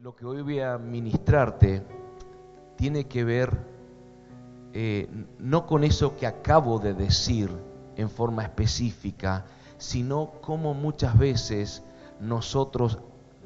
[0.00, 1.82] lo que hoy voy a ministrarte
[2.76, 3.58] tiene que ver
[4.72, 5.08] eh,
[5.40, 7.50] no con eso que acabo de decir
[7.96, 11.82] en forma específica, sino como muchas veces
[12.20, 12.98] nosotros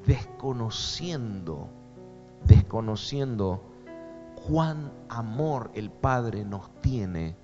[0.05, 1.71] desconociendo,
[2.45, 3.63] desconociendo
[4.47, 7.35] cuán amor el Padre nos tiene,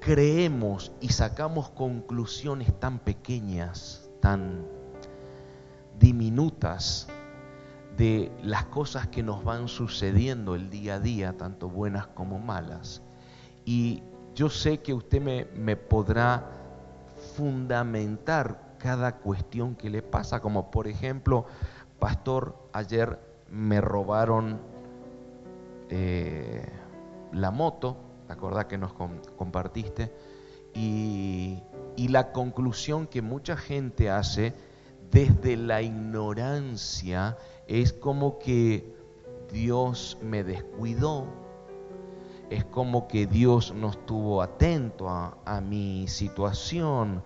[0.00, 4.64] creemos y sacamos conclusiones tan pequeñas, tan
[5.98, 7.06] diminutas
[8.00, 13.02] de las cosas que nos van sucediendo el día a día, tanto buenas como malas.
[13.66, 14.02] Y
[14.34, 16.50] yo sé que usted me, podrá
[17.36, 21.44] fundamentar cada cuestión que le pasa, como por ejemplo,
[21.98, 24.58] pastor, ayer me robaron
[25.90, 26.72] eh,
[27.32, 30.10] la moto, ¿te acordás que nos compartiste?
[30.72, 31.62] Y
[32.08, 34.54] la conclusión que mucha gente hace
[35.10, 37.36] desde la ignorancia
[37.70, 38.92] es como que
[39.52, 41.26] Dios me descuidó,
[42.50, 47.22] es como que Dios no estuvo atento a, mi situación,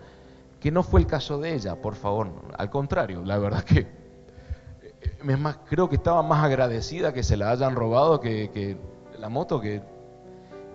[0.61, 4.95] que no fue el caso de ella, por favor, al contrario, la verdad que eh,
[5.27, 8.77] es más, creo que estaba más agradecida que se la hayan robado que, que
[9.19, 9.83] la moto, que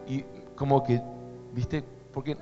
[0.08, 1.00] y como que,
[1.54, 2.36] viste, porque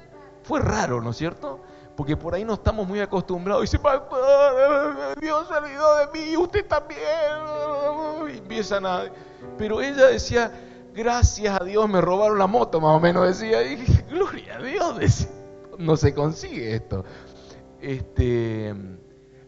[0.44, 1.60] fue raro, ¿no es cierto?
[1.98, 3.64] Porque por ahí no estamos muy acostumbrados.
[3.64, 7.02] Dice, pastor, Dios se olvidó de mí, usted también.
[8.32, 9.06] Y empiezan a...
[9.58, 10.52] Pero ella decía,
[10.94, 13.64] gracias a Dios me robaron la moto, más o menos decía.
[13.64, 15.28] Y gloria a Dios,
[15.80, 17.04] no se consigue esto.
[17.82, 18.76] Este,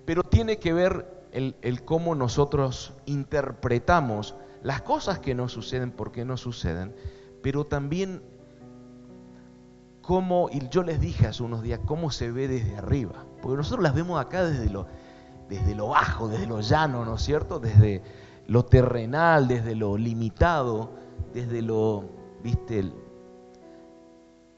[0.06, 4.34] pero tiene que ver el, el cómo nosotros interpretamos
[4.64, 6.96] las cosas que nos suceden, por qué no suceden,
[7.44, 8.24] pero también
[10.10, 13.28] cómo, y yo les dije hace unos días, cómo se ve desde arriba.
[13.44, 14.88] Porque nosotros las vemos acá desde lo,
[15.48, 17.60] desde lo bajo, desde lo llano, ¿no es cierto?
[17.60, 18.02] Desde
[18.48, 20.94] lo terrenal, desde lo limitado,
[21.32, 22.10] desde lo,
[22.42, 22.92] viste,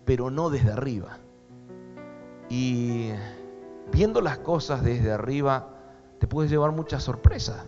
[0.06, 1.18] pero no desde arriba.
[2.48, 3.10] Y
[3.92, 5.68] viendo las cosas desde arriba,
[6.18, 7.66] te puedes llevar muchas sorpresas.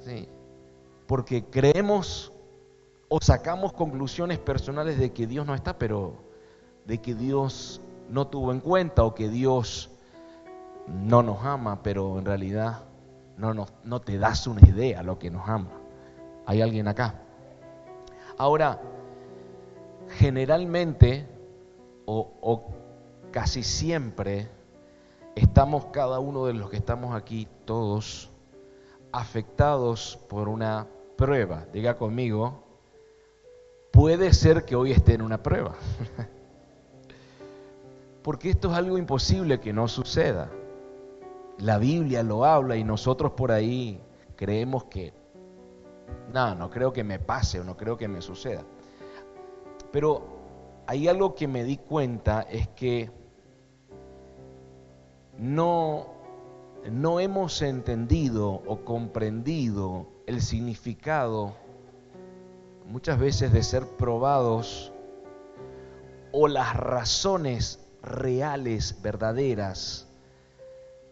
[0.00, 0.28] ¿sí?
[1.06, 2.30] Porque creemos
[3.08, 6.30] o sacamos conclusiones personales de que Dios no está, pero
[6.86, 9.90] de que Dios no tuvo en cuenta o que Dios
[10.86, 12.84] no nos ama, pero en realidad
[13.36, 15.70] no, te das una idea de lo que nos ama.
[16.46, 17.14] ¿Hay alguien acá?
[18.36, 18.80] Ahora,
[20.08, 21.28] generalmente
[22.04, 22.66] o, o
[23.30, 24.48] casi siempre
[25.34, 28.30] estamos cada uno de los que estamos aquí, todos,
[29.12, 31.66] afectados por una prueba.
[31.72, 32.64] Diga conmigo,
[33.92, 35.76] puede ser que hoy esté en una prueba.
[38.22, 40.50] porque esto es algo imposible que no suceda.
[41.58, 44.00] La Biblia lo habla y nosotros por ahí
[44.36, 45.12] creemos que,
[46.32, 48.64] no, no creo que me pase o no creo que me suceda.
[49.90, 50.22] Pero
[50.86, 53.10] hay algo que me di cuenta es que
[55.36, 56.06] no,
[56.90, 61.54] no hemos entendido o comprendido el significado
[62.86, 64.92] muchas veces de ser probados
[66.32, 70.08] o las razones reales, verdaderas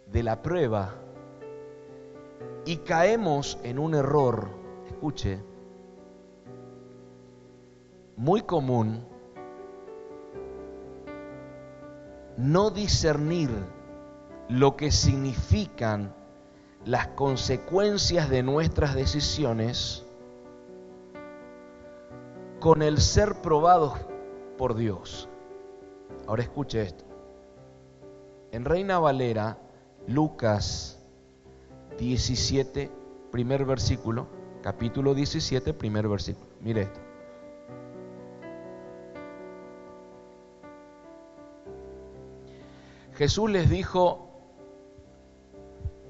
[0.06, 0.94] de la prueba
[2.64, 4.48] y caemos en un error,
[4.86, 5.40] escuche,
[8.16, 9.04] muy común,
[12.36, 13.50] no discernir
[14.48, 16.14] lo que significan
[16.84, 20.04] las consecuencias de nuestras decisiones
[22.58, 23.98] con el ser probados
[24.58, 25.29] por Dios.
[26.30, 27.04] Ahora escuche esto.
[28.52, 29.58] En Reina Valera,
[30.06, 31.04] Lucas
[31.98, 32.88] 17,
[33.32, 34.28] primer versículo,
[34.62, 36.46] capítulo 17, primer versículo.
[36.60, 37.00] Mire esto.
[43.14, 44.30] Jesús les dijo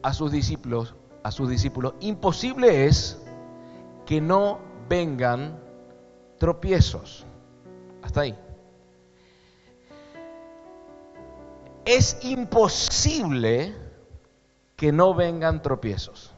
[0.02, 3.22] a sus discípulos, a sus discípulos, imposible es
[4.04, 5.58] que no vengan
[6.36, 7.24] tropiezos.
[8.02, 8.49] Hasta ahí.
[11.84, 13.74] Es imposible
[14.76, 16.32] que no vengan tropiezos.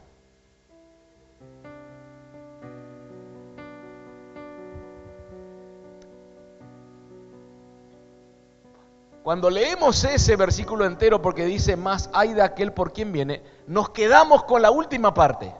[9.22, 13.90] Cuando leemos ese versículo entero porque dice más hay de aquel por quien viene, nos
[13.90, 15.54] quedamos con la última parte.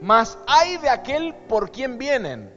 [0.00, 2.55] Más hay de aquel por quien vienen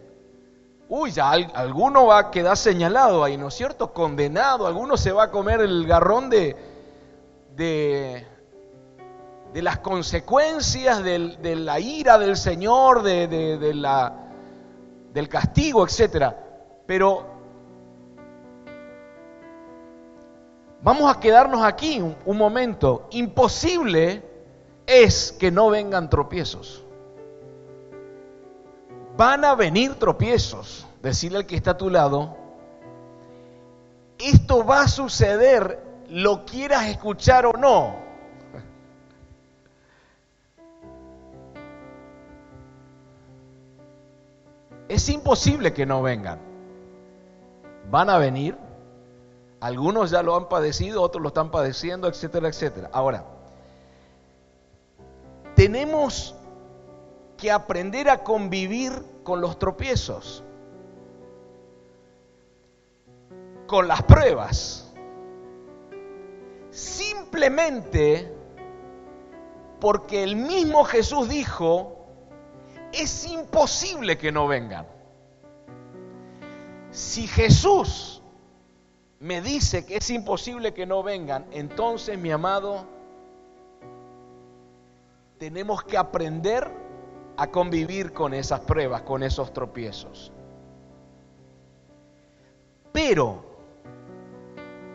[0.90, 3.94] uy, ya alguno va a quedar señalado ahí, ¿no es cierto?
[3.94, 6.56] Condenado, alguno se va a comer el garrón de,
[7.56, 8.26] de,
[9.54, 13.28] las consecuencias de la ira del Señor, de,
[15.14, 16.34] del castigo, etc.
[16.88, 17.26] Pero
[20.82, 23.08] vamos a quedarnos aquí un momento.
[23.12, 24.24] Imposible
[24.88, 26.84] es que no vengan tropiezos.
[29.20, 30.88] Van a venir tropiezos.
[31.02, 32.38] Decirle al que está a tu lado,
[34.18, 37.98] esto va a suceder, lo quieras escuchar o no.
[44.88, 46.40] Es imposible que no vengan.
[47.92, 48.58] Van a venir.
[49.60, 52.90] Algunos ya lo han padecido, otros lo están padeciendo, etcétera, etcétera.
[52.94, 53.26] Ahora,
[55.58, 56.39] tenemos
[57.40, 58.92] que aprender a convivir
[59.24, 60.44] con los tropiezos,
[63.66, 64.94] con las pruebas.
[66.70, 68.36] Simplemente
[69.80, 72.06] porque el mismo Jesús dijo,
[72.92, 74.86] es imposible que no vengan.
[76.92, 78.22] Si Jesús
[79.20, 82.86] me dice que es imposible que no vengan, entonces mi amado,
[85.38, 86.89] tenemos que aprender
[87.40, 90.30] a convivir con esas pruebas, con esos tropiezos.
[92.92, 93.46] Pero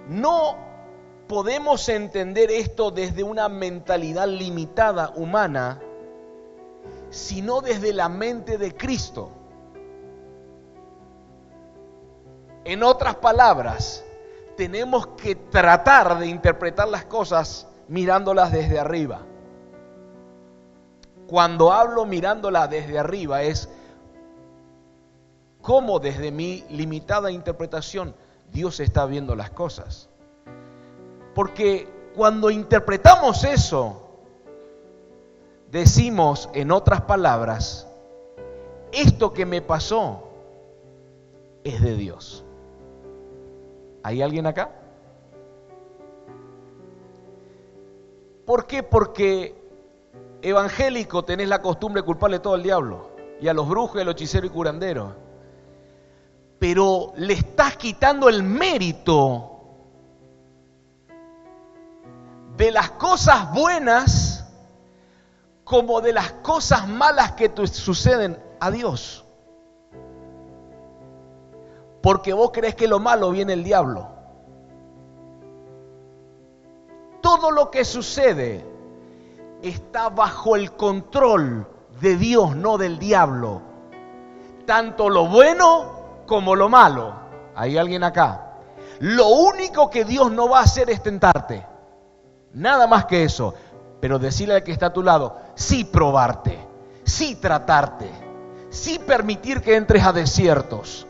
[0.08, 0.54] no
[1.26, 5.80] podemos entender esto desde una mentalidad limitada humana,
[7.08, 9.30] sino desde la mente de Cristo.
[12.64, 14.04] En otras palabras,
[14.54, 19.22] tenemos que tratar de interpretar las cosas mirándolas desde arriba.
[21.26, 23.68] Cuando hablo mirándola desde arriba es
[25.62, 28.14] cómo desde mi limitada interpretación
[28.52, 30.08] Dios está viendo las cosas.
[31.34, 34.02] Porque cuando interpretamos eso,
[35.70, 37.88] decimos en otras palabras,
[38.92, 40.28] esto que me pasó
[41.64, 42.44] es de Dios.
[44.02, 44.70] ¿Hay alguien acá?
[48.44, 48.82] ¿Por qué?
[48.82, 49.63] Porque
[50.44, 53.10] evangélico tenés la costumbre de culparle todo al diablo
[53.40, 55.14] y a los brujos, y a hechiceros y curanderos.
[56.58, 59.50] Pero le estás quitando el mérito
[62.56, 64.44] de las cosas buenas
[65.64, 69.24] como de las cosas malas que suceden a Dios.
[72.02, 74.08] Porque vos crees que lo malo viene el diablo.
[77.22, 78.73] Todo lo que sucede
[79.68, 81.66] está bajo el control
[82.00, 83.62] de Dios, no del diablo.
[84.66, 87.14] Tanto lo bueno como lo malo.
[87.54, 88.58] ¿Hay alguien acá?
[89.00, 91.66] Lo único que Dios no va a hacer es tentarte.
[92.52, 93.54] Nada más que eso.
[94.00, 96.58] Pero decirle al que está a tu lado, sí probarte,
[97.04, 98.10] sí tratarte,
[98.68, 101.06] sí permitir que entres a desiertos.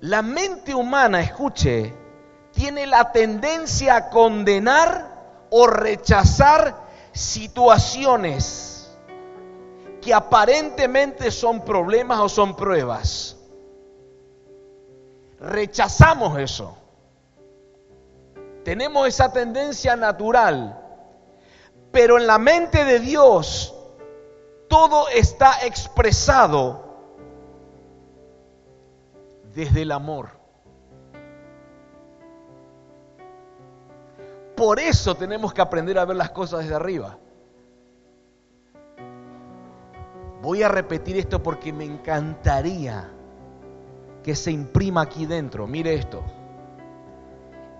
[0.00, 1.94] La mente humana, escuche,
[2.58, 6.74] tiene la tendencia a condenar o rechazar
[7.12, 8.90] situaciones
[10.02, 13.36] que aparentemente son problemas o son pruebas.
[15.38, 16.76] Rechazamos eso.
[18.64, 20.82] Tenemos esa tendencia natural.
[21.92, 23.72] Pero en la mente de Dios
[24.66, 26.82] todo está expresado
[29.54, 30.37] desde el amor.
[34.58, 37.16] Por eso tenemos que aprender a ver las cosas desde arriba.
[40.42, 43.08] Voy a repetir esto porque me encantaría
[44.24, 45.68] que se imprima aquí dentro.
[45.68, 46.24] Mire esto.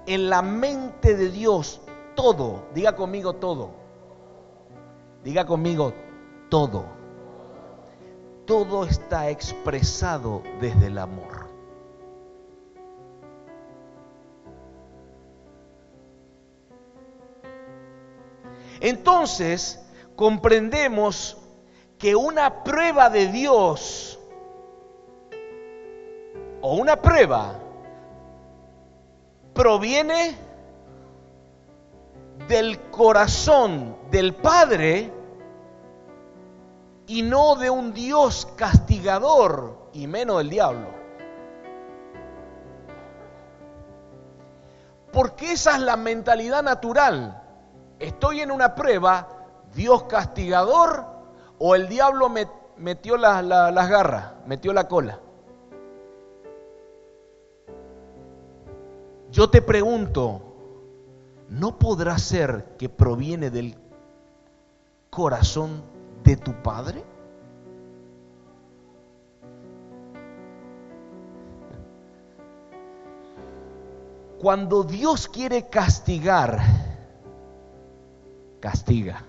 [0.06, 1.80] En la mente de Dios
[2.14, 3.70] todo, diga conmigo todo.
[5.24, 5.92] Diga conmigo
[6.48, 6.84] todo.
[8.46, 11.47] Todo está expresado desde el amor.
[18.80, 19.84] Entonces,
[20.16, 21.36] comprendemos
[21.98, 24.18] que una prueba de Dios
[26.60, 27.54] o una prueba
[29.52, 30.36] proviene
[32.48, 35.12] del corazón del Padre
[37.06, 40.88] y no de un Dios castigador y menos del diablo.
[45.12, 47.47] Porque esa es la mentalidad natural
[47.98, 49.28] estoy en una prueba,
[49.74, 51.06] Dios castigador
[51.58, 55.20] o el diablo me metió las garras, metió la cola.
[59.30, 60.40] Yo te pregunto,
[61.48, 63.76] ¿no podrá ser que proviene del
[65.10, 65.82] corazón
[66.24, 67.04] de tu Padre?
[74.40, 76.60] Cuando Dios quiere castigar,
[78.60, 79.24] castiga.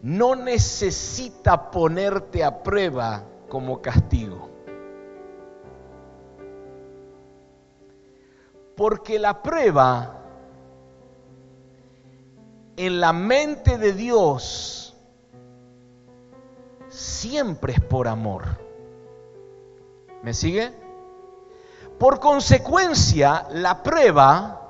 [0.00, 4.48] No necesita ponerte a prueba como castigo.
[8.76, 10.18] Porque la prueba
[12.76, 14.96] en la mente de Dios
[16.88, 18.44] siempre es por amor.
[20.22, 20.72] ¿Me sigue?
[21.98, 24.61] Por consecuencia, la prueba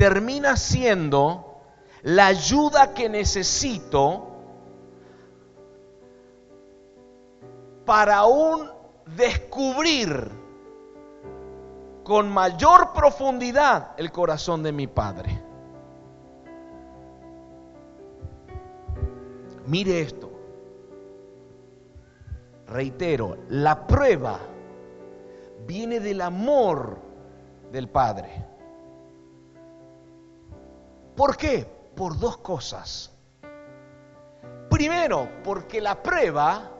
[0.00, 1.60] termina siendo
[2.00, 4.28] la ayuda que necesito
[7.84, 8.70] para aún
[9.14, 10.30] descubrir
[12.02, 15.38] con mayor profundidad el corazón de mi Padre.
[19.66, 20.30] Mire esto.
[22.68, 24.38] Reitero, la prueba
[25.66, 26.96] viene del amor
[27.70, 28.49] del Padre.
[31.20, 31.66] ¿Por qué?
[31.94, 33.10] Por dos cosas.
[34.70, 36.70] Primero, porque la prueba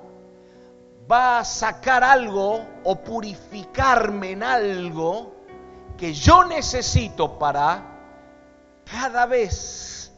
[1.12, 5.35] va a sacar algo o purificarme en algo
[5.99, 7.85] que yo necesito para
[8.90, 10.11] cada vez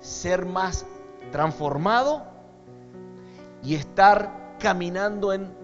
[0.00, 0.84] ser más
[1.30, 2.24] transformado
[3.62, 5.54] y estar caminando en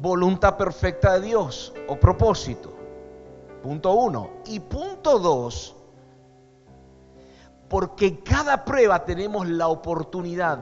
[0.00, 2.71] voluntad perfecta de Dios o propósito.
[3.62, 4.30] Punto uno.
[4.46, 5.76] Y punto dos,
[7.68, 10.58] porque cada prueba tenemos la oportunidad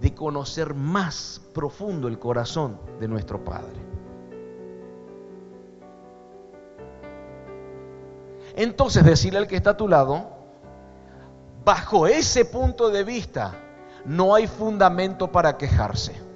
[0.00, 3.88] de conocer más profundo el corazón de nuestro Padre.
[8.54, 10.30] Entonces decirle al que está a tu lado,
[11.64, 13.54] bajo ese punto de vista,
[14.04, 16.27] no hay fundamento para quejarse.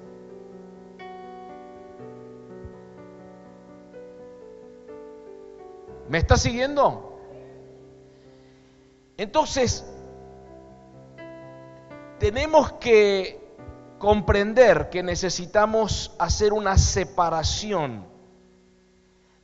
[6.12, 7.18] ¿Me está siguiendo?
[9.16, 9.82] Entonces,
[12.18, 13.40] tenemos que
[13.96, 18.04] comprender que necesitamos hacer una separación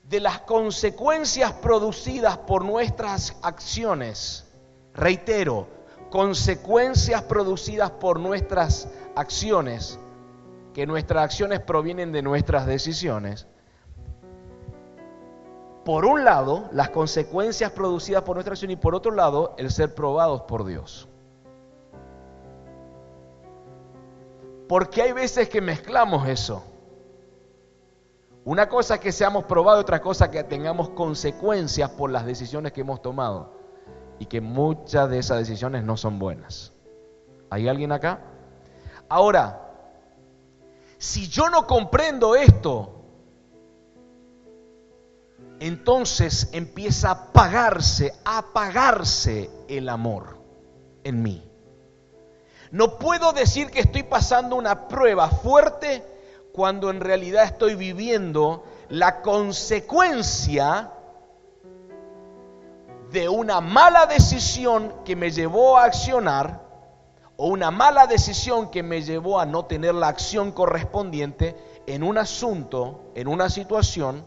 [0.02, 4.46] de las consecuencias producidas por nuestras acciones.
[4.92, 5.68] Reitero,
[6.10, 9.98] consecuencias producidas por nuestras acciones,
[10.74, 13.46] que nuestras acciones provienen de nuestras decisiones
[15.88, 19.94] por un lado, las consecuencias producidas por nuestra acción y por otro lado, el ser
[19.94, 21.08] probados por Dios.
[24.68, 26.62] Porque hay veces que mezclamos eso.
[28.44, 32.82] Una cosa es que seamos probados, otra cosa que tengamos consecuencias por las decisiones que
[32.82, 33.54] hemos tomado.
[34.18, 36.74] Y que muchas de esas decisiones no son buenas.
[37.48, 38.20] ¿Hay alguien acá?
[39.08, 39.72] Ahora,
[40.98, 42.97] si yo no comprendo esto,
[45.60, 50.38] entonces empieza a apagarse, a apagarse el amor
[51.04, 51.44] en mí.
[52.70, 56.04] No puedo decir que estoy pasando una prueba fuerte
[56.52, 60.92] cuando en realidad estoy viviendo la consecuencia
[63.10, 66.62] de una mala decisión que me llevó a accionar
[67.36, 72.18] o una mala decisión que me llevó a no tener la acción correspondiente en un
[72.18, 74.26] asunto, en una situación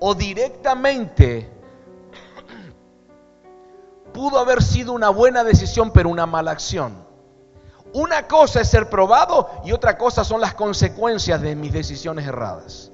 [0.00, 1.48] o directamente
[4.12, 7.08] pudo haber sido una buena decisión pero una mala acción.
[7.92, 12.92] Una cosa es ser probado y otra cosa son las consecuencias de mis decisiones erradas.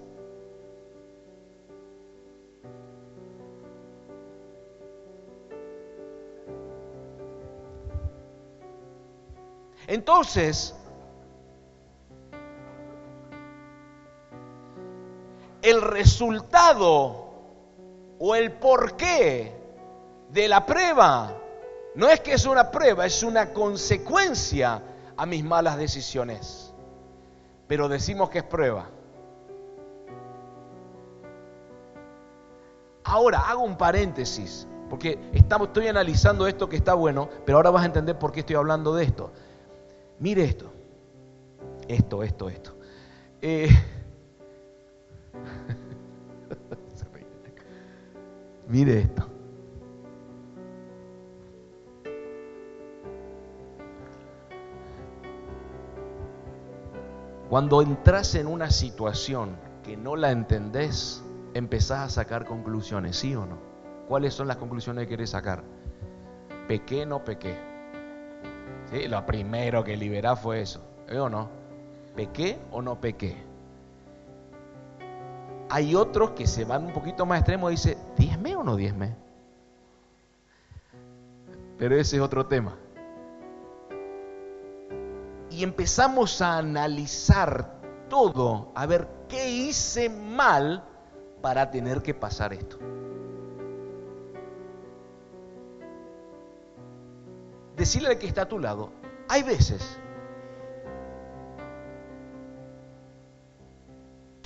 [9.87, 10.76] Entonces,
[15.67, 17.27] el resultado
[18.21, 19.53] o el porqué
[20.31, 21.35] de la prueba.
[21.97, 24.81] No es que es una prueba, es una consecuencia
[25.17, 26.73] a mis malas decisiones.
[27.67, 28.89] Pero decimos que es prueba.
[33.03, 37.83] Ahora hago un paréntesis, porque estamos, estoy analizando esto que está bueno, pero ahora vas
[37.83, 39.33] a entender por qué estoy hablando de esto.
[40.21, 40.73] Mire esto,
[41.89, 42.77] esto, esto, esto.
[43.43, 43.69] Eh,
[48.69, 49.37] Mire esto.
[57.49, 61.23] Cuando entras en una situación que no la entendés,
[61.55, 63.59] empezás a sacar conclusiones, ¿sí o no?
[64.09, 65.63] ¿Cuáles son las conclusiones que querés sacar?
[66.67, 67.57] ¿Pequé no pequé?
[68.91, 69.07] ¿Sí?
[69.07, 71.49] Lo primero que liberá fue eso, ¿eh o no?
[72.17, 73.46] ¿Pequé o no pequé?
[75.69, 79.17] Hay otros que se van un poquito más extremo y dicen, ¿diezme o no diezme?
[81.79, 82.77] Pero ese es otro tema.
[85.51, 90.85] Y empezamos a analizar todo, a ver qué hice mal
[91.43, 92.79] para tener que pasar esto.
[97.77, 98.91] Decirle al que está a tu lado,
[99.29, 99.99] hay veces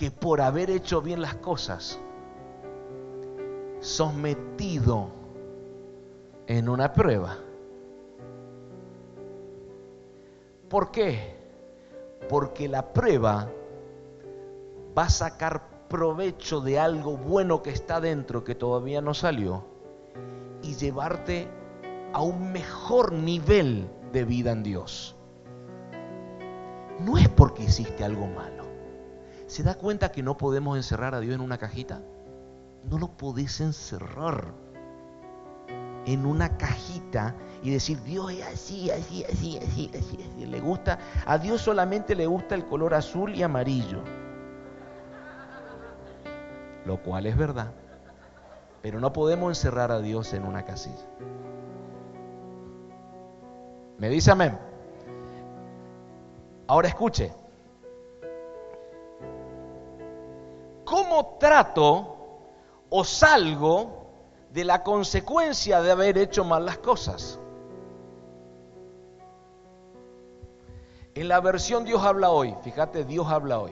[0.00, 2.00] que por haber hecho bien las cosas,
[3.80, 5.10] sos metido
[6.46, 7.36] en una prueba.
[10.70, 11.36] ¿Por qué?
[12.30, 13.50] Porque la prueba
[14.96, 19.66] va a sacar provecho de algo bueno que está dentro que todavía no salió
[20.62, 21.46] y llevarte
[22.14, 25.14] a un mejor nivel de vida en Dios.
[27.00, 28.59] No es porque hiciste algo malo.
[29.50, 32.00] ¿Se da cuenta que no podemos encerrar a Dios en una cajita?
[32.84, 34.44] No lo podés encerrar
[36.06, 40.46] en una cajita y decir, Dios es así, así, así, así, así, así.
[40.46, 44.04] Le gusta, a Dios solamente le gusta el color azul y amarillo.
[46.86, 47.72] Lo cual es verdad.
[48.82, 51.08] Pero no podemos encerrar a Dios en una casilla.
[53.98, 54.56] ¿Me dice amén?
[56.68, 57.39] Ahora escuche.
[60.90, 62.16] ¿Cómo trato
[62.90, 64.08] o salgo
[64.50, 67.38] de la consecuencia de haber hecho mal las cosas?
[71.14, 73.70] En la versión Dios habla hoy, fíjate, Dios habla hoy.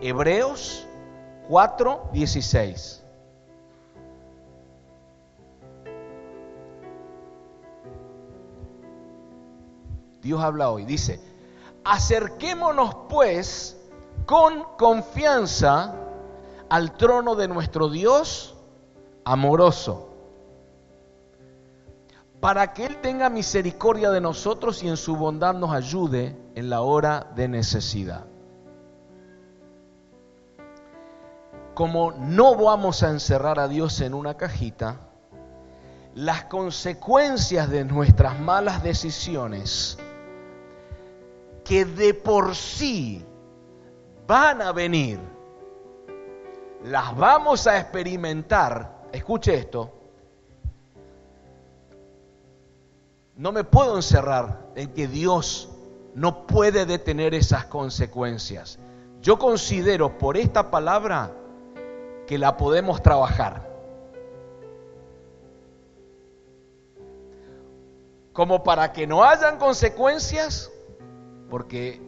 [0.00, 0.86] Hebreos
[1.50, 3.04] 4, 16.
[10.22, 11.20] Dios habla hoy, dice,
[11.84, 13.83] acerquémonos pues
[14.26, 15.94] con confianza
[16.68, 18.54] al trono de nuestro Dios
[19.24, 20.10] amoroso,
[22.40, 26.82] para que Él tenga misericordia de nosotros y en su bondad nos ayude en la
[26.82, 28.24] hora de necesidad.
[31.74, 35.00] Como no vamos a encerrar a Dios en una cajita,
[36.14, 39.98] las consecuencias de nuestras malas decisiones
[41.64, 43.24] que de por sí
[44.26, 45.18] van a venir,
[46.84, 49.04] las vamos a experimentar.
[49.12, 49.92] Escuche esto.
[53.36, 55.68] No me puedo encerrar en que Dios
[56.14, 58.78] no puede detener esas consecuencias.
[59.20, 61.32] Yo considero por esta palabra
[62.26, 63.68] que la podemos trabajar.
[68.32, 70.70] Como para que no hayan consecuencias,
[71.50, 72.00] porque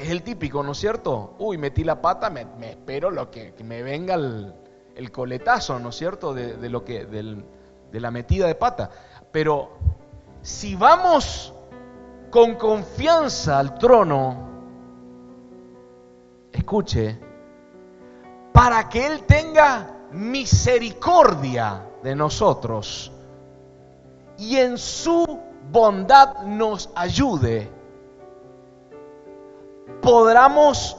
[0.00, 1.34] es el típico, ¿no es cierto?
[1.38, 4.54] Uy, metí la pata, me, espero lo que, me venga el,
[5.12, 6.32] coletazo, ¿no es cierto?
[6.34, 8.90] De, lo que, de la metida de pata.
[9.30, 9.78] Pero
[10.42, 11.52] si vamos
[12.30, 14.48] con confianza al trono,
[16.52, 17.18] escuche,
[18.52, 23.12] para que Él tenga misericordia de nosotros
[24.38, 25.38] y en su
[25.70, 27.79] bondad nos ayude
[30.00, 30.96] podamos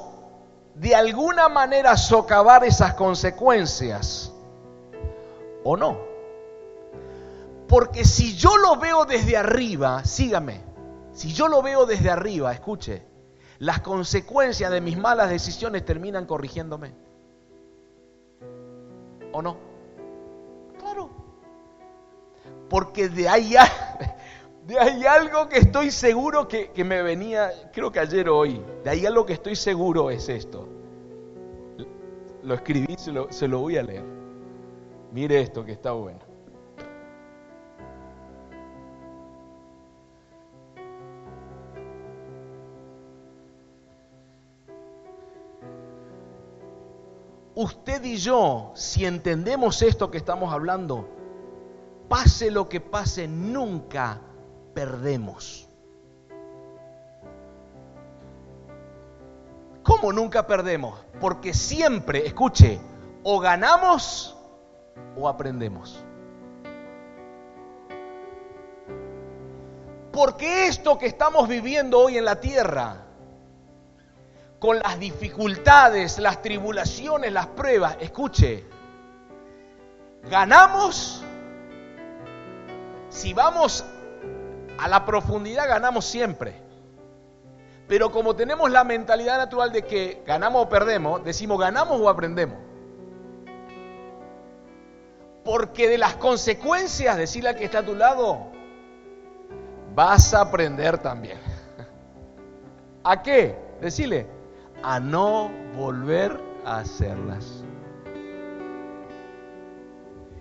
[0.76, 4.32] de alguna manera socavar esas consecuencias
[5.64, 5.98] o no.
[7.68, 10.62] Porque si yo lo veo desde arriba, sígame,
[11.14, 13.06] si yo lo veo desde arriba, escuche,
[13.60, 16.94] las consecuencias de mis malas decisiones terminan corrigiéndome.
[19.32, 19.58] ¿O no?
[20.80, 21.10] Claro.
[22.70, 23.56] Porque de ahí,
[24.66, 28.90] de ahí algo que estoy seguro que, me venía, creo que ayer o hoy, de
[28.90, 30.68] ahí algo que estoy seguro es esto.
[32.44, 34.04] Lo escribí, se lo, se lo voy a leer.
[35.12, 36.20] Mire esto que está bueno.
[47.54, 51.08] Usted y yo, si entendemos esto que estamos hablando,
[52.08, 54.22] pase lo que pase, nunca
[54.74, 55.68] perdemos.
[59.84, 61.00] ¿Cómo nunca perdemos?
[61.20, 62.80] Porque siempre, escuche,
[63.24, 64.38] o ganamos
[65.16, 66.04] o aprendemos.
[70.12, 73.06] Porque esto que estamos viviendo hoy en la tierra,
[74.60, 78.66] con las dificultades, las tribulaciones, las pruebas, escuche,
[80.30, 81.24] ganamos,
[83.10, 83.84] si vamos
[84.82, 86.56] a la profundidad ganamos siempre.
[87.88, 92.58] Pero como tenemos la mentalidad natural de que ganamos o perdemos, decimos ganamos o aprendemos.
[95.46, 98.48] Porque de las consecuencias, decirle al que está a tu lado,
[99.94, 101.38] vas a aprender también.
[103.04, 103.56] ¿A qué?
[103.82, 104.26] Decirle,
[104.82, 107.64] a no volver a hacerlas.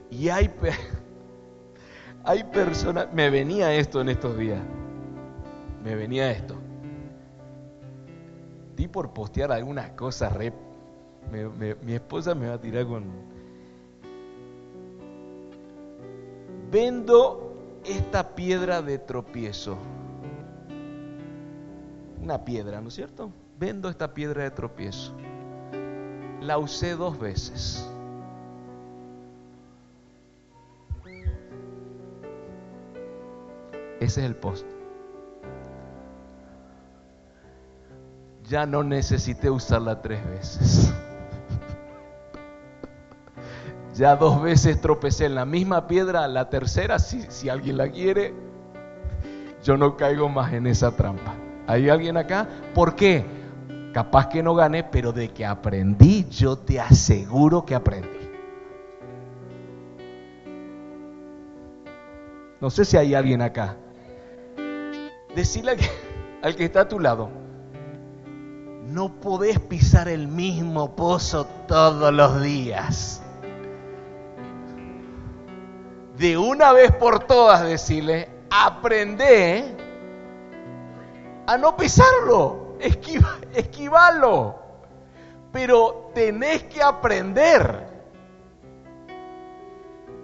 [0.09, 0.51] Y hay,
[2.25, 4.61] hay personas, me venía esto en estos días,
[5.83, 6.55] me venía esto.
[8.77, 10.53] Di por postear algunas cosas, re,
[11.83, 13.05] mi esposa me va a tirar con...
[16.71, 19.77] Vendo esta piedra de tropiezo.
[22.23, 23.33] Una piedra, ¿no es cierto?
[23.59, 25.13] Vendo esta piedra de tropiezo.
[26.41, 27.90] La usé dos veces.
[34.01, 34.67] Ese es el post.
[38.49, 40.93] Ya no necesité usarla tres veces.
[43.95, 48.33] Ya dos veces tropecé en la misma piedra, la tercera, si, si alguien la quiere,
[49.63, 51.35] yo no caigo más en esa trampa.
[51.67, 52.49] ¿Hay alguien acá?
[52.73, 53.27] ¿Por qué?
[53.93, 58.31] Capaz que no gané, pero de que aprendí, yo te aseguro que aprendí.
[62.61, 63.77] No sé si hay alguien acá.
[65.35, 65.77] Decirle
[66.43, 67.31] al que, está a tu lado,
[68.87, 73.23] no podés pisar el mismo pozo todos los días.
[76.17, 79.77] De una vez por todas decirle, aprende
[81.47, 84.57] a no pisarlo, esquiva, esquivalo.
[85.53, 87.89] Pero tenés que aprender.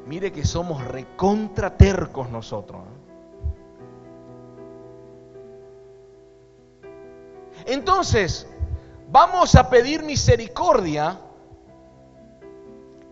[0.06, 2.82] Mire que somos recontra tercos nosotros.
[7.66, 8.46] Entonces,
[9.08, 11.18] vamos a pedir misericordia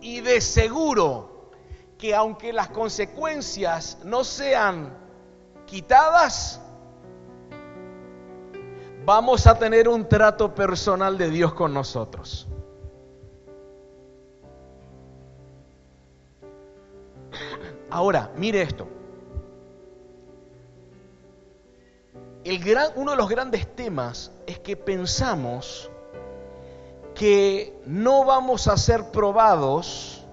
[0.00, 1.50] y de seguro
[1.98, 4.96] que aunque las consecuencias no sean
[5.66, 6.60] quitadas,
[9.04, 12.46] vamos a tener un trato personal de Dios con nosotros.
[17.90, 18.88] Ahora, mire esto.
[22.44, 25.90] El gran, uno de los grandes temas es que pensamos
[27.14, 30.26] que no vamos a ser probados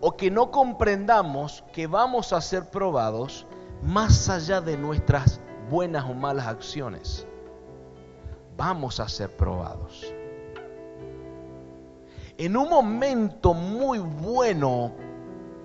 [0.00, 3.46] o que no comprendamos que vamos a ser probados
[3.82, 7.26] más allá de nuestras buenas o malas acciones.
[8.56, 10.12] Vamos a ser probados.
[12.36, 14.92] En un momento muy bueno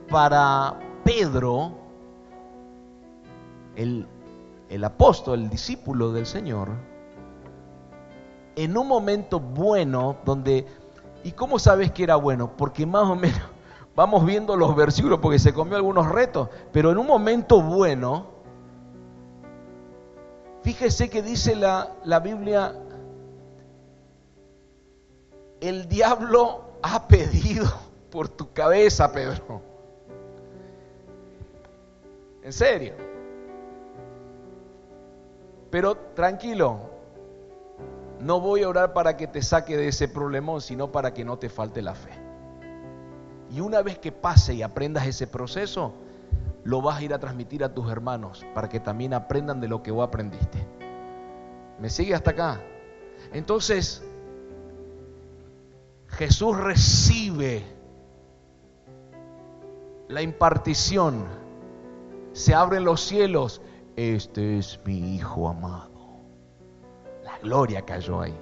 [0.09, 1.82] para Pedro,
[3.75, 6.69] el, apóstol, el discípulo del Señor,
[8.55, 10.67] en un momento bueno donde,
[11.23, 12.55] ¿y cómo sabes que era bueno?
[12.55, 13.41] Porque más o menos
[13.95, 18.27] vamos viendo los versículos porque se comió algunos retos, pero en un momento bueno,
[20.61, 22.75] fíjese que dice la, la Biblia,
[25.61, 27.71] el diablo ha pedido
[28.11, 29.61] por tu cabeza, Pedro.
[32.43, 33.12] En serio.
[35.73, 36.81] Pero tranquilo,
[38.19, 41.39] no voy a orar para que te saque de ese problemón, sino para que no
[41.39, 42.11] te falte la fe.
[43.49, 45.93] Y una vez que pase y aprendas ese proceso,
[46.63, 49.81] lo vas a ir a transmitir a tus hermanos para que también aprendan de lo
[49.81, 50.63] que vos aprendiste.
[51.79, 52.61] ¿Me sigue hasta acá?
[53.31, 54.03] Entonces,
[56.09, 57.63] Jesús recibe
[60.07, 61.25] la impartición,
[62.31, 63.59] se abren los cielos
[63.95, 65.91] este es mi hijo amado.
[67.23, 68.35] La gloria cayó ahí.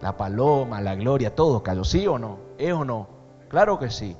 [0.00, 1.84] La paloma, la gloria, todo cayó.
[1.84, 2.38] ¿Sí o no?
[2.58, 3.08] ¿Es o no?
[3.48, 4.16] Claro que sí.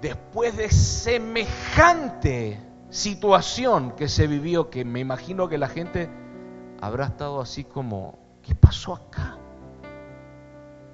[0.00, 6.08] Después de semejante situación que se vivió, que me imagino que la gente
[6.80, 9.38] habrá estado así como, ¿qué pasó acá?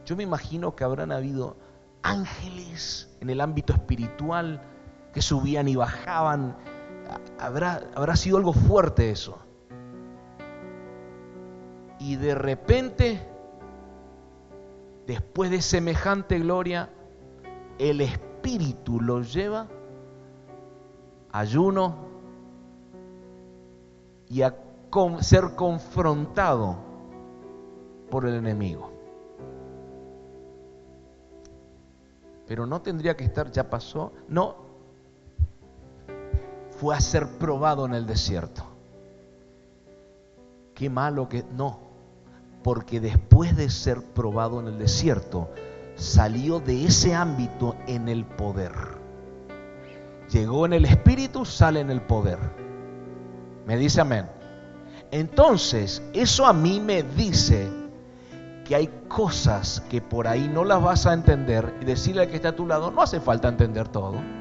[0.04, 1.56] Yo me imagino que habrán habido
[2.02, 4.62] ángeles en el ámbito espiritual
[5.12, 6.56] que subían y bajaban
[7.38, 9.38] habrá, habrá sido algo fuerte eso.
[11.98, 13.20] Y de repente,
[15.06, 16.90] después de semejante gloria,
[17.78, 19.68] el Espíritu lo lleva
[21.32, 22.08] ayuno,
[24.28, 24.54] y a
[25.20, 26.76] ser confrontado
[28.10, 28.90] por el enemigo.
[32.46, 34.67] Pero no tendría que estar, ya pasó, no,
[36.80, 38.62] fue a ser probado en el desierto.
[40.74, 41.80] Qué malo que, no,
[42.62, 45.50] porque después de ser probado en el desierto,
[45.96, 48.72] salió de ese ámbito en el poder.
[50.30, 52.38] Llegó en el espíritu, sale en el poder.
[53.66, 54.26] Me dice amén.
[55.10, 57.68] Entonces, eso a mí me dice
[58.64, 62.36] que hay cosas que por ahí no las vas a entender y decirle al que
[62.36, 64.37] está a tu lado, no hace falta entender todo.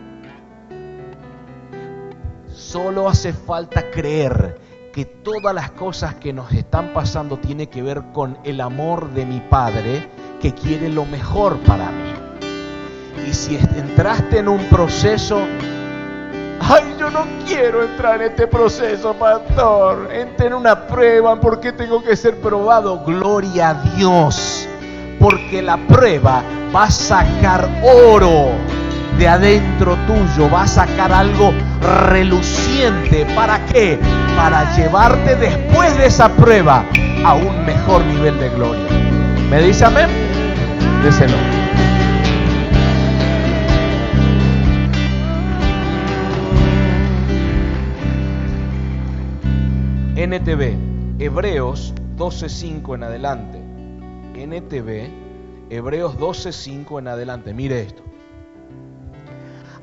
[2.58, 4.60] Solo hace falta creer
[4.91, 9.28] que todas las cosas que nos están pasando tiene que ver con el amor de
[9.28, 10.10] mi Padre
[10.41, 12.13] que quiere lo mejor para mí.
[13.30, 15.39] Y si entraste en un proceso,
[16.60, 21.74] ay, yo no quiero entrar en este proceso, pastor, entré en una prueba, ¿por qué
[21.74, 23.04] tengo que ser probado?
[23.06, 24.67] Gloria a Dios,
[25.20, 26.41] porque la prueba
[26.76, 28.50] va a sacar oro
[29.17, 31.53] de adentro tuyo, va a sacar algo
[32.10, 33.25] reluciente.
[33.36, 33.99] ¿Para qué?
[34.36, 36.86] Para llevarte después de esa prueba
[37.25, 38.88] a un mejor nivel de gloria.
[39.49, 40.10] ¿Me dice amén?
[41.03, 41.38] Déselo.
[50.15, 50.75] NTV,
[51.19, 53.60] Hebreos 12.5 en adelante.
[54.36, 55.10] NTV,
[55.69, 57.53] Hebreos 12.5 en adelante.
[57.53, 58.07] Mire esto.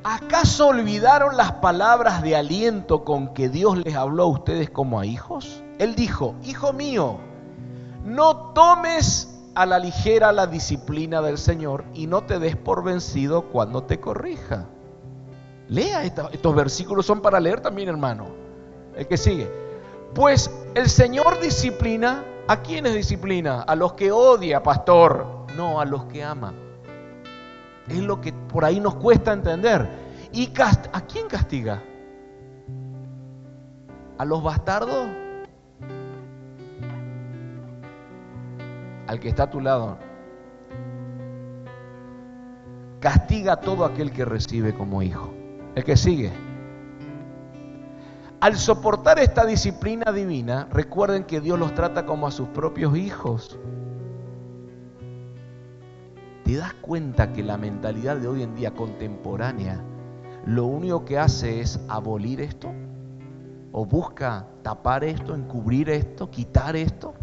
[0.06, 5.06] ¿Acaso olvidaron las palabras de aliento con que Dios les habló a ustedes como a
[5.06, 5.62] hijos?
[5.78, 7.16] Él dijo, Hijo mío,
[8.04, 13.48] no tomes a la ligera la disciplina del Señor y no te des por vencido
[13.48, 14.66] cuando te corrija.
[15.68, 18.26] Lea estos versículos, son para leer también, hermano.
[18.94, 19.50] El que sigue.
[20.14, 23.62] Pues el Señor disciplina, ¿a quiénes disciplina?
[23.62, 25.46] A los que odia, pastor.
[25.56, 26.52] No, a los que ama.
[27.88, 29.88] Es lo que por ahí nos cuesta entender.
[30.32, 31.82] ¿Y a quién castiga?
[34.18, 35.08] ¿A los bastardos?
[39.06, 39.98] al que está a tu lado.
[43.00, 45.32] Castiga a todo aquel que recibe como hijo.
[45.74, 46.32] El que sigue.
[48.40, 53.58] Al soportar esta disciplina divina, recuerden que Dios los trata como a sus propios hijos.
[56.44, 59.82] ¿Te das cuenta que la mentalidad de hoy en día contemporánea
[60.44, 62.70] lo único que hace es abolir esto?
[63.72, 67.14] ¿O busca tapar esto, encubrir esto, quitar esto?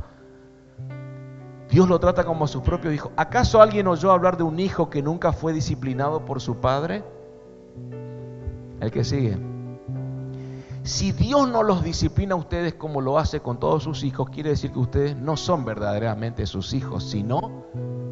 [1.70, 3.12] Dios lo trata como a su propio hijo.
[3.16, 7.04] ¿Acaso alguien oyó hablar de un hijo que nunca fue disciplinado por su padre?
[8.80, 9.38] El que sigue.
[10.82, 14.50] Si Dios no los disciplina a ustedes como lo hace con todos sus hijos, quiere
[14.50, 17.66] decir que ustedes no son verdaderamente sus hijos, sino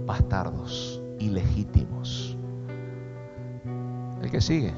[0.09, 2.37] bastardos, ilegítimos.
[4.21, 4.73] El que sigue.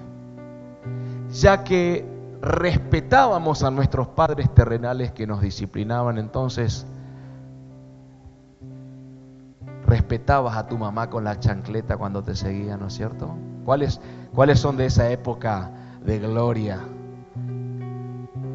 [1.31, 2.05] Ya que
[2.41, 6.85] respetábamos a nuestros padres terrenales que nos disciplinaban, entonces
[9.85, 13.35] respetabas a tu mamá con la chancleta cuando te seguía, ¿no es cierto?
[13.65, 13.99] ¿Cuáles,
[14.33, 15.69] ¿Cuáles son de esa época
[16.03, 16.79] de gloria?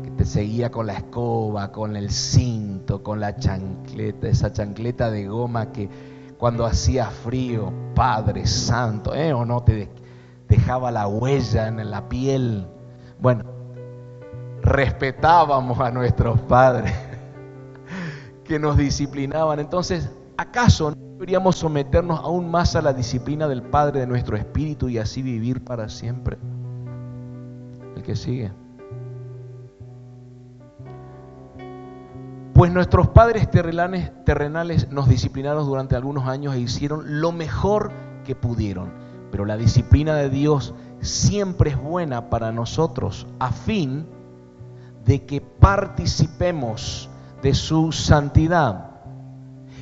[0.02, 5.26] Que te seguía con la escoba, con el cinto, con la chancleta, esa chancleta de
[5.28, 5.88] goma que
[6.38, 9.32] cuando hacía frío, Padre Santo, ¿eh?
[9.32, 9.88] O no te
[10.48, 12.66] dejaba la huella en la piel.
[13.18, 13.44] Bueno,
[14.62, 16.92] respetábamos a nuestros padres
[18.44, 19.60] que nos disciplinaban.
[19.60, 24.88] Entonces, ¿acaso no deberíamos someternos aún más a la disciplina del Padre de nuestro espíritu
[24.88, 26.36] y así vivir para siempre?
[27.96, 28.52] El que sigue.
[32.56, 37.92] Pues nuestros padres terrenales, nos disciplinaron durante algunos años e hicieron lo mejor
[38.24, 38.94] que pudieron.
[39.30, 44.06] Pero la disciplina de Dios siempre es buena para nosotros a fin
[45.04, 47.10] de que participemos
[47.42, 49.02] de su santidad.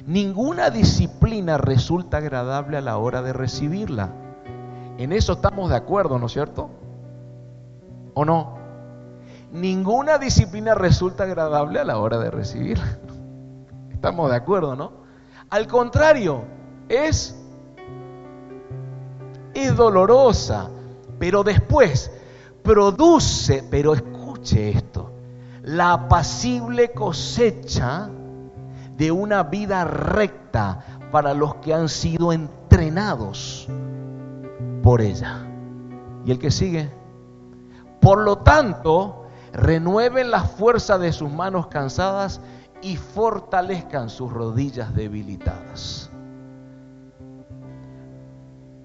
[0.05, 4.11] Ninguna disciplina resulta agradable a la hora de recibirla.
[4.99, 6.71] En eso estamos de acuerdo, ¿no es cierto?
[8.15, 8.64] ¿O no?
[9.55, 12.99] Ninguna disciplina resulta agradable a la hora de recibirla.
[13.91, 14.93] Estamos de acuerdo, ¿no?
[15.49, 16.43] Al contrario,
[16.89, 17.41] es
[19.55, 20.69] es dolorosa,
[21.19, 22.11] pero después
[22.63, 25.13] produce, pero escuche esto,
[25.63, 28.11] la apacible cosecha
[28.97, 33.69] de una vida recta para los que han sido entrenados
[34.83, 35.47] por ella.
[36.25, 36.91] Y el que sigue.
[38.01, 39.24] Por lo tanto,
[39.55, 42.41] renueven la fuerza de sus manos cansadas
[42.83, 46.11] y fortalezcan sus rodillas debilitadas.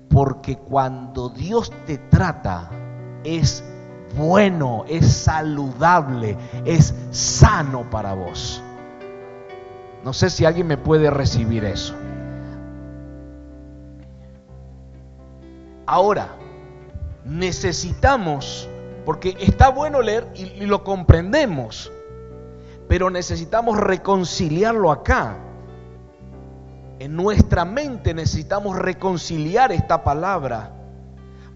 [0.10, 2.69] Porque cuando Dios te trata
[3.23, 3.63] es
[4.15, 8.62] bueno, es saludable, es sano para vos.
[10.03, 11.93] No sé si alguien me puede recibir eso.
[15.86, 16.29] Ahora,
[17.25, 18.68] necesitamos,
[19.09, 21.91] porque está bueno leer y, lo comprendemos,
[22.87, 25.35] pero necesitamos reconciliarlo acá.
[26.99, 30.73] En nuestra mente necesitamos reconciliar esta palabra,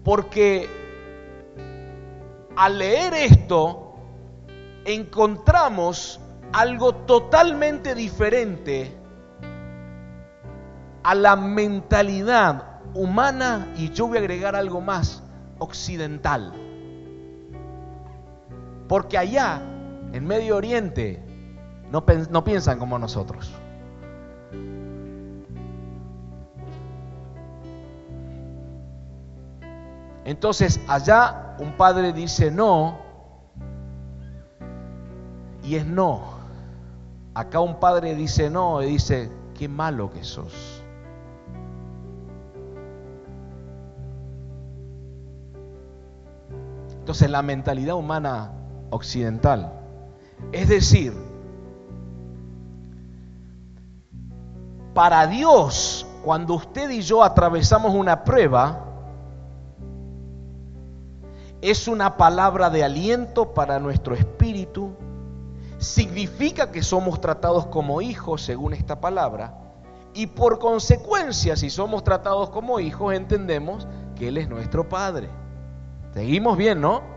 [0.02, 0.68] porque
[2.56, 3.98] al leer esto
[4.84, 6.18] encontramos
[6.52, 8.96] algo totalmente diferente
[11.04, 15.22] a la mentalidad humana y yo voy a agregar algo más,
[15.60, 16.63] occidental.
[18.94, 19.60] Porque allá,
[20.12, 21.20] en Medio Oriente,
[21.90, 23.52] no, piensan como nosotros.
[30.24, 33.00] Entonces allá un padre dice no
[35.64, 36.38] y es no.
[37.34, 39.28] Acá un padre dice no y dice,
[39.58, 40.84] qué malo que sos.
[47.00, 48.60] Entonces la mentalidad humana
[48.94, 49.72] occidental,
[50.52, 51.12] es decir,
[54.94, 58.84] para Dios, cuando usted y yo atravesamos una prueba,
[61.60, 64.92] es una palabra de aliento para nuestro espíritu,
[65.78, 69.54] significa que somos tratados como hijos según esta palabra,
[70.14, 75.28] y por consecuencia, si somos tratados como hijos, entendemos que Él es nuestro Padre.
[76.12, 77.13] Seguimos bien, ¿no?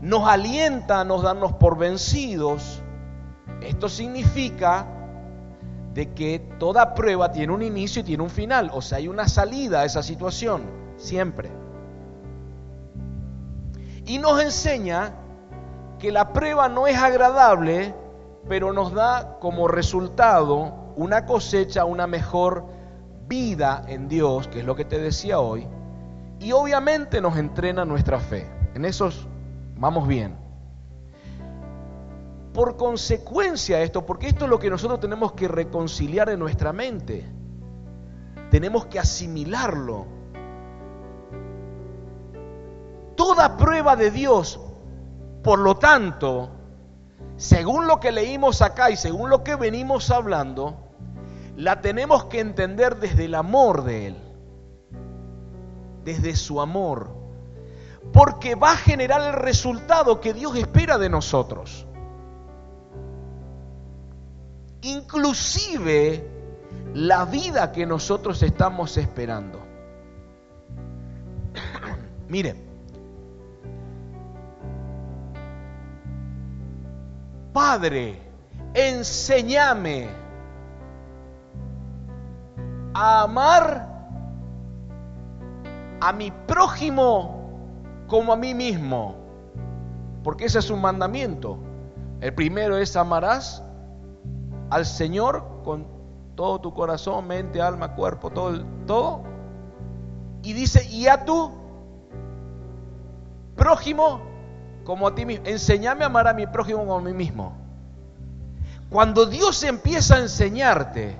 [0.00, 2.82] Nos alienta a nos darnos por vencidos.
[3.60, 4.86] Esto significa
[5.94, 8.70] de que toda prueba tiene un inicio y tiene un final.
[8.74, 10.62] O sea, hay una salida a esa situación,
[10.96, 11.50] siempre.
[14.06, 15.14] Y nos enseña
[15.98, 17.94] que la prueba no es agradable,
[18.48, 22.66] pero nos da como resultado una cosecha, una mejor
[23.26, 25.66] vida en Dios, que es lo que te decía hoy,
[26.40, 28.46] y obviamente nos entrena nuestra fe.
[28.74, 29.26] En esos
[29.76, 30.36] vamos bien.
[32.52, 37.24] Por consecuencia esto, porque esto es lo que nosotros tenemos que reconciliar en nuestra mente,
[38.50, 40.06] tenemos que asimilarlo.
[43.16, 44.60] Toda prueba de Dios,
[45.42, 46.50] por lo tanto,
[47.36, 50.76] según lo que leímos acá y según lo que venimos hablando,
[51.56, 54.24] la tenemos que entender desde el amor de Él
[56.04, 57.10] desde su amor,
[58.12, 61.86] porque va a generar el resultado que Dios espera de nosotros.
[64.82, 66.30] Inclusive
[66.94, 69.60] la vida que nosotros estamos esperando.
[72.28, 72.62] Miren,
[77.52, 78.20] Padre,
[78.74, 80.08] enséñame
[82.92, 83.88] a amar
[86.00, 87.33] a mi prójimo
[88.06, 89.16] como a mí mismo.
[90.22, 91.58] Porque ese es un mandamiento.
[92.20, 93.62] El primero es amarás
[94.70, 95.86] al Señor con
[96.34, 99.22] todo tu corazón, mente, alma, cuerpo, todo, todo.
[100.42, 101.52] Y dice, y a tu
[103.56, 104.20] prójimo
[104.84, 105.46] como a ti mismo.
[105.46, 107.52] Enseñame a amar a mi prójimo como a mí mismo.
[108.90, 111.16] Cuando Dios empieza a enseñarte,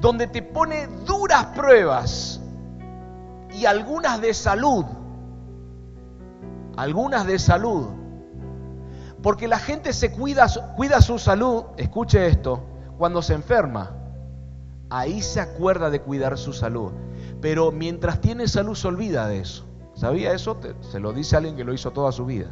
[0.00, 2.40] donde te pone duras pruebas,
[3.56, 4.84] y algunas de salud.
[6.76, 7.88] Algunas de salud.
[9.22, 12.62] Porque la gente se cuida, su salud, escuche esto,
[12.98, 13.92] cuando se enferma.
[14.90, 16.92] Ahí se acuerda de cuidar su salud.
[17.40, 19.66] Pero mientras tiene salud se olvida de eso.
[19.94, 20.58] ¿Sabía eso?
[20.80, 22.48] Se lo dice alguien que lo hizo toda su vida.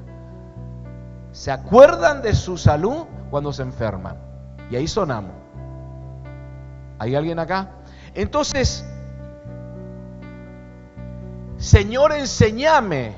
[1.33, 4.17] Se acuerdan de su salud cuando se enferman.
[4.71, 5.33] Y ahí sonamos.
[6.99, 7.73] ¿Hay alguien acá?
[8.15, 8.87] Entonces,
[11.57, 13.17] Señor, enséñame.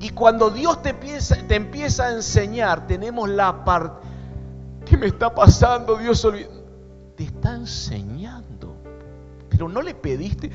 [0.00, 4.06] Y cuando Dios te, te empieza a enseñar, tenemos la parte,
[4.84, 5.96] ¿qué me está pasando?
[5.96, 6.26] Dios
[7.16, 8.76] te está enseñando.
[9.50, 10.50] Pero no le pediste,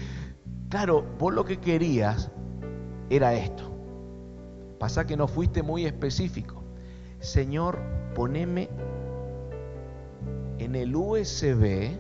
[0.70, 2.32] claro, vos lo que querías
[3.10, 3.70] era esto.
[4.80, 6.64] Pasa que no fuiste muy específico.
[7.20, 7.80] Señor,
[8.16, 8.70] poneme
[10.58, 11.97] en el USB,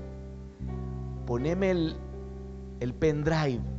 [1.25, 1.97] poneme el,
[2.79, 3.72] el pendrive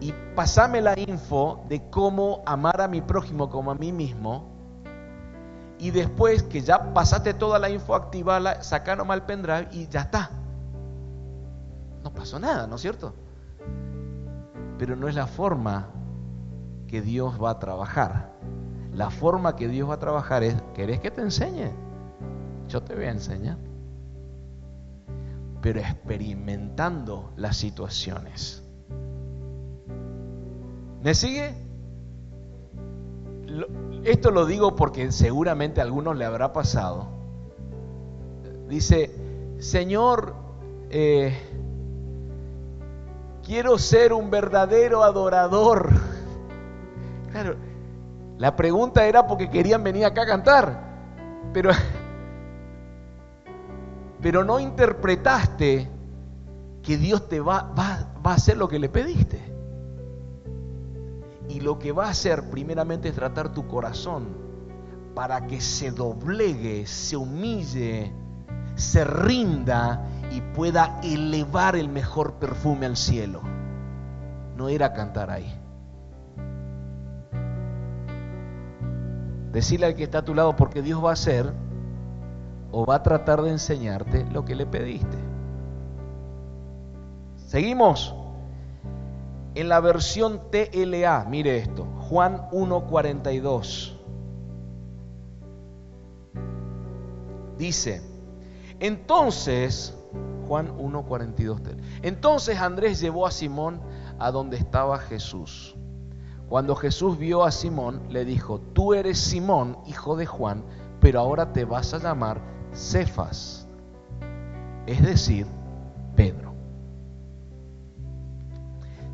[0.00, 4.48] y pasame la info de cómo amar a mi prójimo como a mí mismo.
[5.78, 10.00] Y después que ya pasaste toda la info, activala, saca nomás el pendrive y ya
[10.00, 10.30] está.
[12.02, 13.14] No pasó nada, ¿no es cierto?
[14.78, 15.88] Pero no es la forma
[16.86, 18.32] que Dios va a trabajar.
[18.94, 21.70] La forma que Dios va a trabajar es, ¿querés que te enseñe?
[22.68, 23.58] Yo te voy a enseñar.
[25.60, 28.59] Pero experimentando las situaciones.
[31.02, 31.54] ¿Me sigue?
[34.04, 37.08] Esto lo digo porque seguramente a algunos le habrá pasado.
[38.68, 39.10] Dice,
[39.58, 40.34] Señor,
[40.90, 41.36] eh,
[43.42, 45.90] quiero ser un verdadero adorador.
[47.30, 47.54] Claro,
[48.38, 50.82] la pregunta era porque querían venir acá a cantar,
[51.52, 51.70] pero,
[54.20, 55.88] pero no interpretaste
[56.82, 59.49] que Dios te va, va, va a hacer lo que le pediste.
[61.50, 64.28] Y lo que va a hacer primeramente es tratar tu corazón
[65.16, 68.12] para que se doblegue, se humille,
[68.76, 73.40] se rinda y pueda elevar el mejor perfume al cielo.
[74.56, 75.52] No era cantar ahí.
[79.52, 81.52] Decirle al que está a tu lado porque Dios va a hacer
[82.70, 85.18] o va a tratar de enseñarte lo que le pediste.
[87.48, 88.14] Seguimos.
[89.54, 93.96] En la versión TLA, mire esto, Juan 1.42.
[97.58, 98.00] Dice,
[98.78, 99.94] entonces,
[100.46, 103.80] Juan 1.42, entonces Andrés llevó a Simón
[104.18, 105.76] a donde estaba Jesús.
[106.48, 110.64] Cuando Jesús vio a Simón, le dijo, tú eres Simón, hijo de Juan,
[111.00, 112.40] pero ahora te vas a llamar
[112.72, 113.68] Cefas,
[114.86, 115.46] es decir,
[116.16, 116.49] Pedro.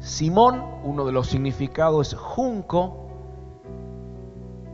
[0.06, 3.08] Simón, uno de los significados es junco,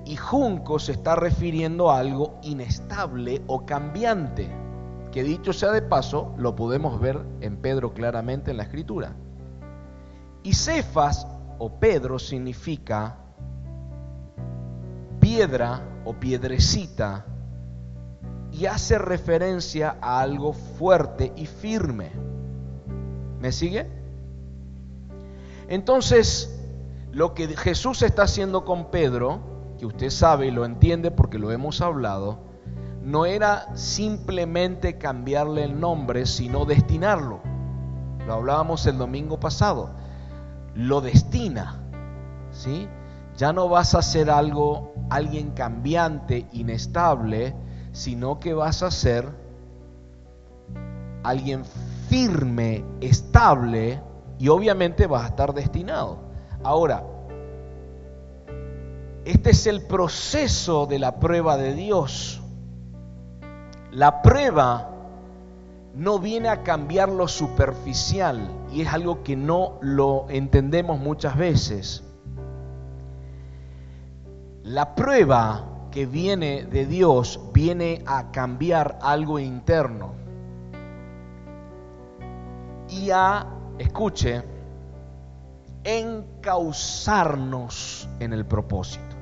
[0.05, 4.51] y junco se está refiriendo a algo inestable o cambiante,
[5.11, 9.15] que dicho sea de paso, lo podemos ver en Pedro claramente en la escritura.
[10.43, 11.27] Y Cefas
[11.59, 13.17] o Pedro significa
[15.19, 17.25] piedra o piedrecita
[18.51, 22.11] y hace referencia a algo fuerte y firme.
[23.41, 24.02] ¿Me sigue?
[25.69, 26.59] Entonces,
[27.13, 29.41] lo que Jesús está haciendo con Pedro,
[29.79, 32.39] que usted sabe y lo entiende porque lo hemos hablado,
[33.03, 37.41] no era simplemente cambiarle el nombre, sino destinarlo.
[38.27, 39.91] Lo hablábamos el domingo pasado.
[40.75, 41.83] Lo destina,
[42.53, 42.89] ¿sí?
[43.37, 47.55] Ya no vas a ser algo, alguien cambiante, inestable,
[47.93, 49.29] sino que vas a ser
[51.25, 51.65] alguien
[52.09, 54.01] firme, estable,
[54.39, 56.19] y obviamente vas a estar destinado.
[56.63, 57.05] Ahora,
[59.25, 62.41] este es el proceso de la prueba de Dios.
[63.91, 64.91] La prueba
[65.95, 72.03] no viene a cambiar lo superficial y es algo que no lo entendemos muchas veces.
[74.63, 80.15] La prueba que viene de Dios viene a cambiar algo interno
[82.89, 83.47] y a
[83.83, 84.43] escuche,
[85.85, 89.17] encauzarnos en el propósito.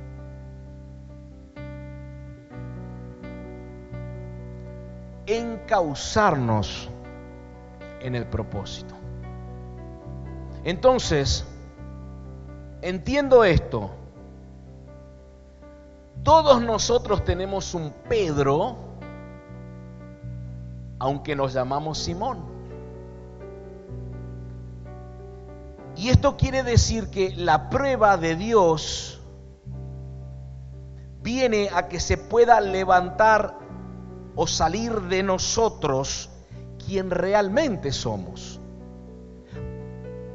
[5.27, 6.89] Encauzarnos
[8.01, 8.95] en el propósito.
[10.65, 11.47] Entonces,
[12.83, 13.91] entiendo esto.
[16.23, 18.77] Todos nosotros tenemos un Pedro,
[20.99, 22.50] aunque nos llamamos Simón.
[26.01, 29.21] Y esto quiere decir que la prueba de Dios
[31.23, 33.59] viene a que se pueda levantar
[34.35, 36.31] o salir de nosotros
[36.87, 38.63] quien realmente somos.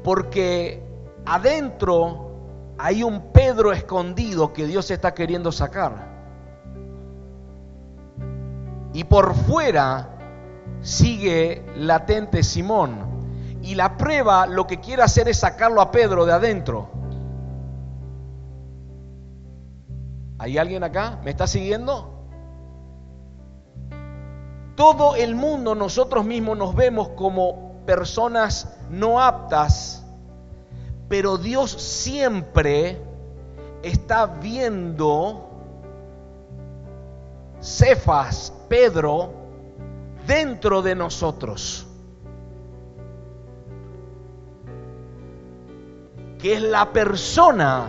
[0.04, 0.84] Porque
[1.24, 2.30] adentro
[2.78, 6.06] hay un Pedro escondido que Dios está queriendo sacar.
[8.92, 10.16] Y por fuera
[10.80, 13.15] sigue latente Simón
[13.66, 16.88] y la prueba lo que quiere hacer es sacarlo a Pedro de adentro.
[20.38, 21.18] ¿Hay alguien acá?
[21.24, 22.12] ¿Me está siguiendo?
[24.76, 30.04] Todo el mundo, nosotros mismos nos vemos como personas no aptas,
[31.08, 33.00] pero Dios siempre
[33.82, 35.50] está viendo
[37.60, 39.32] Cefas, Pedro,
[40.24, 41.85] dentro de nosotros.
[46.38, 47.86] Que es la persona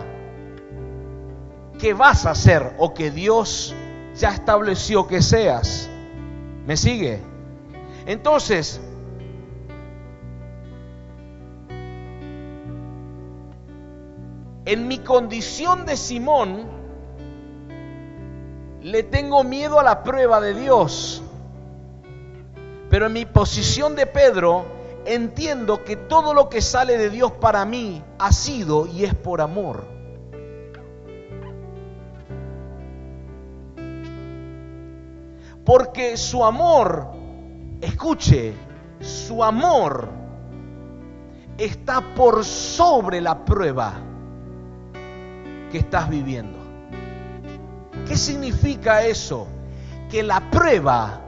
[1.78, 3.74] que vas a ser o que Dios
[4.16, 5.88] ya estableció que seas.
[6.66, 7.20] ¿Me sigue?
[8.06, 8.80] Entonces,
[14.64, 16.66] en mi condición de Simón,
[18.82, 21.22] le tengo miedo a la prueba de Dios.
[22.90, 27.64] Pero en mi posición de Pedro, entiendo que todo lo que sale de Dios para
[27.64, 29.84] mí ha sido y es por amor.
[35.64, 37.08] Porque su amor,
[37.80, 38.54] escuche,
[39.00, 40.08] su amor
[41.58, 43.94] está por sobre la prueba
[45.70, 46.58] que estás viviendo.
[48.06, 49.46] ¿Qué significa eso?
[50.10, 51.20] Que la prueba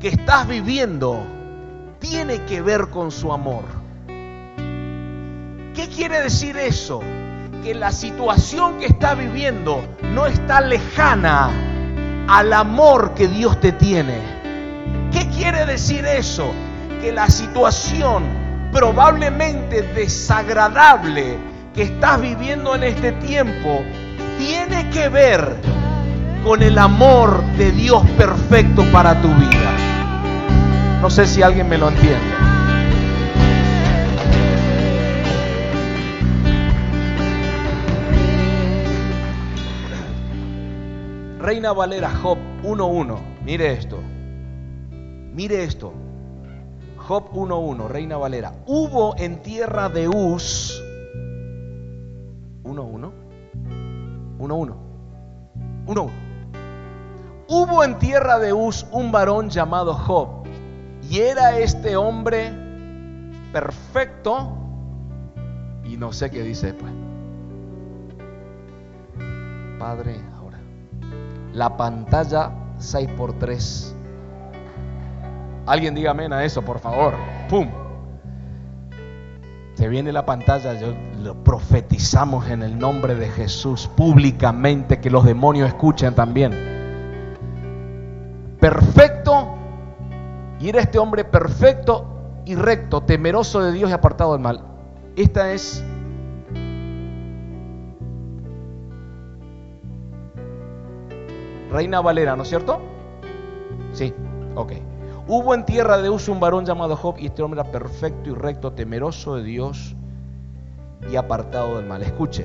[0.00, 1.35] que estás viviendo
[1.98, 3.64] tiene que ver con su amor.
[5.74, 7.00] ¿Qué quiere decir eso?
[7.62, 9.82] Que la situación que estás viviendo
[10.14, 11.50] no está lejana
[12.28, 14.20] al amor que Dios te tiene.
[15.12, 16.50] ¿Qué quiere decir eso?
[17.00, 18.24] Que la situación
[18.72, 21.38] probablemente desagradable
[21.74, 23.82] que estás viviendo en este tiempo
[24.38, 25.56] tiene que ver
[26.44, 29.85] con el amor de Dios perfecto para tu vida.
[31.00, 32.46] No sé si alguien me lo entiende.
[41.38, 43.18] Reina Valera, Job 1.1.
[43.44, 44.00] Mire esto.
[45.32, 45.92] Mire esto.
[46.96, 48.52] Job 1.1, Reina Valera.
[48.66, 50.82] Hubo en tierra de Uz.
[52.64, 53.12] 1.1.
[54.38, 54.74] 1.1.
[55.86, 56.10] 1.1.
[57.48, 60.35] Hubo en tierra de Uz un varón llamado Job.
[61.10, 62.52] Y era este hombre
[63.52, 64.56] perfecto.
[65.84, 66.92] Y no sé qué dice después.
[69.78, 70.58] Padre, ahora.
[71.52, 73.92] La pantalla 6x3.
[75.66, 77.14] Alguien diga amén a eso, por favor.
[77.48, 77.68] ¡Pum!
[79.74, 85.24] Se viene la pantalla, yo, lo profetizamos en el nombre de Jesús públicamente, que los
[85.24, 86.52] demonios escuchen también.
[88.58, 89.15] Perfecto
[90.66, 94.64] y era este hombre perfecto y recto, temeroso de Dios y apartado del mal.
[95.14, 95.84] Esta es
[101.70, 102.80] Reina Valera, ¿no es cierto?
[103.92, 104.12] Sí,
[104.56, 104.72] ok.
[105.28, 108.34] Hubo en tierra de Uz un varón llamado Job y este hombre era perfecto y
[108.34, 109.94] recto, temeroso de Dios
[111.08, 112.02] y apartado del mal.
[112.02, 112.44] Escuche.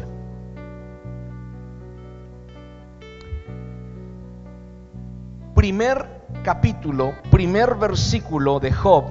[5.55, 6.10] Primer
[6.43, 9.05] capítulo, primer versículo de Job,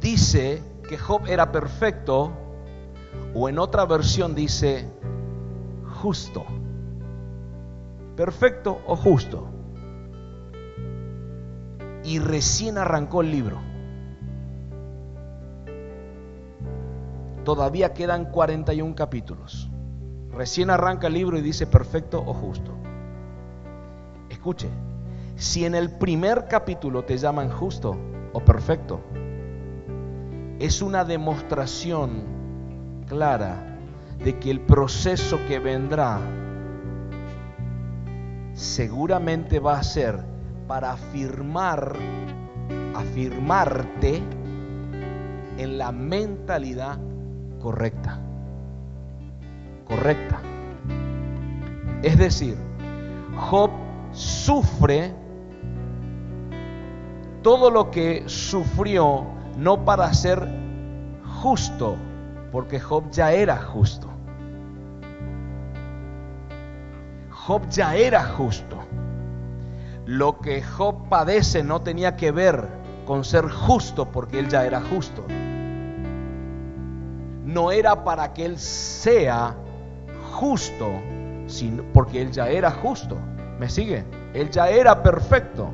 [0.00, 2.32] dice que Job era perfecto,
[3.34, 4.86] o en otra versión dice
[6.02, 6.44] justo.
[8.16, 9.48] Perfecto o justo.
[12.04, 13.58] Y recién arrancó el libro.
[17.44, 19.70] Todavía quedan 41 capítulos.
[20.30, 22.72] Recién arranca el libro y dice perfecto o justo.
[24.28, 24.68] Escuche,
[25.42, 27.96] si en el primer capítulo te llaman justo
[28.32, 29.00] o perfecto,
[30.60, 32.22] es una demostración
[33.08, 33.76] clara
[34.22, 36.20] de que el proceso que vendrá
[38.54, 40.20] seguramente va a ser
[40.68, 41.96] para afirmar,
[42.94, 44.22] afirmarte
[45.58, 47.00] en la mentalidad
[47.60, 48.20] correcta.
[49.88, 50.40] Correcta.
[52.04, 52.56] Es decir,
[53.34, 53.72] Job
[54.12, 55.20] sufre
[57.42, 59.26] todo lo que sufrió
[59.56, 60.48] no para ser
[61.42, 61.96] justo,
[62.50, 64.08] porque Job ya era justo.
[67.30, 68.76] Job ya era justo.
[70.06, 72.68] Lo que Job padece no tenía que ver
[73.06, 75.24] con ser justo porque él ya era justo.
[77.44, 79.56] No era para que él sea
[80.32, 80.88] justo,
[81.46, 83.16] sino porque él ya era justo.
[83.58, 84.04] ¿Me sigue?
[84.34, 85.70] Él ya era perfecto.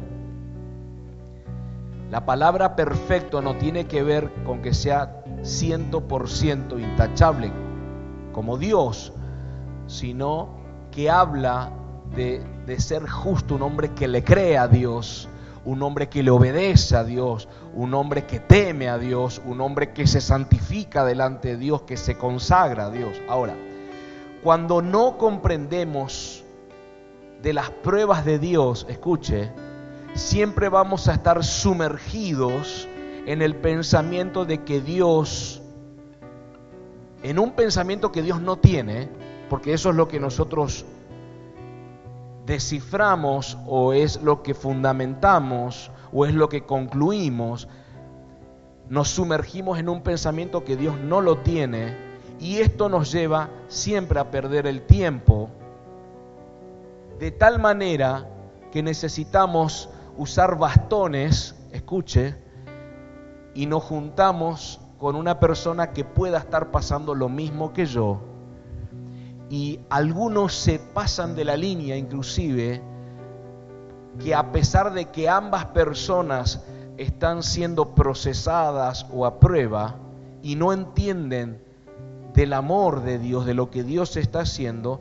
[2.11, 7.53] La palabra perfecto no tiene que ver con que sea ciento por ciento intachable
[8.33, 9.13] como Dios,
[9.87, 10.57] sino
[10.91, 11.71] que habla
[12.15, 15.29] de, de, ser justo, un hombre que le cree a Dios,
[15.67, 19.93] un hombre que le obedece a Dios, un hombre que teme a Dios, un hombre
[19.93, 23.21] que se santifica delante de Dios, que se consagra a Dios.
[23.29, 23.55] Ahora,
[24.43, 26.43] cuando no comprendemos
[27.43, 29.53] de las pruebas de Dios, escuche,
[30.15, 32.89] siempre vamos a estar sumergidos
[33.27, 35.63] en el pensamiento de que Dios
[37.23, 39.09] en un pensamiento que Dios no tiene,
[39.49, 40.85] porque eso es lo que nosotros
[42.47, 47.69] desciframos o es lo que fundamentamos o es lo que concluimos,
[48.89, 51.95] nos sumergimos en un pensamiento que Dios no lo tiene
[52.41, 55.51] y esto nos lleva siempre a perder el tiempo
[57.19, 58.27] de tal manera
[58.73, 62.37] que necesitamos usar bastones, escuche,
[63.55, 68.21] y nos juntamos con una persona que pueda estar pasando lo mismo que yo.
[69.49, 72.83] Y algunos se pasan de la línea inclusive
[74.23, 76.65] que a pesar de que ambas personas
[76.97, 79.95] están siendo procesadas o a prueba
[80.43, 81.63] y no entienden
[82.35, 85.01] del amor de Dios, de lo que Dios está haciendo,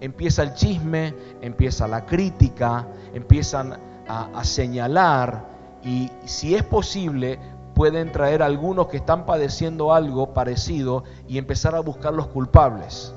[0.00, 5.44] empieza el chisme, empieza la crítica, empiezan a, señalar
[5.84, 7.38] y si es posible
[7.74, 13.14] pueden traer a algunos que están padeciendo algo parecido y empezar a buscar los culpables.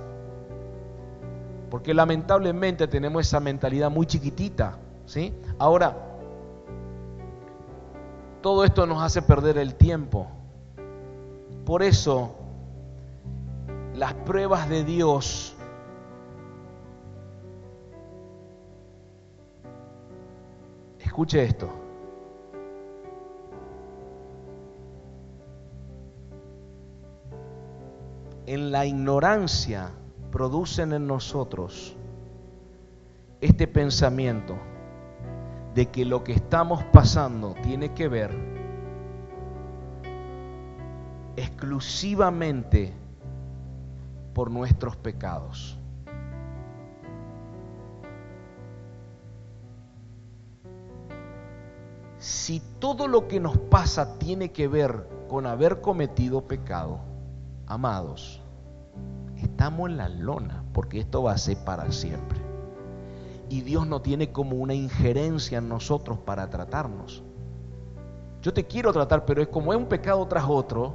[1.70, 5.34] Porque lamentablemente tenemos esa mentalidad muy chiquitita, ¿sí?
[5.58, 5.98] Ahora,
[8.42, 10.28] todo esto nos hace perder el tiempo.
[11.66, 12.36] Por eso,
[13.96, 15.56] las pruebas de Dios
[21.12, 21.70] escuche esto.
[28.46, 29.92] en la ignorancia
[30.32, 31.96] producen en nosotros
[33.42, 34.58] este pensamiento
[35.76, 38.32] de que lo que estamos pasando tiene que ver
[41.36, 42.94] exclusivamente
[44.34, 45.81] por nuestros pecados.
[52.52, 57.00] Si todo lo que nos pasa tiene que ver con haber cometido pecado,
[57.66, 58.42] amados,
[59.38, 62.38] estamos en la lona, porque esto va a ser para siempre.
[63.48, 67.24] Y Dios no tiene como una injerencia en nosotros para tratarnos.
[68.42, 70.94] Yo te quiero tratar, pero es como es un pecado tras otro,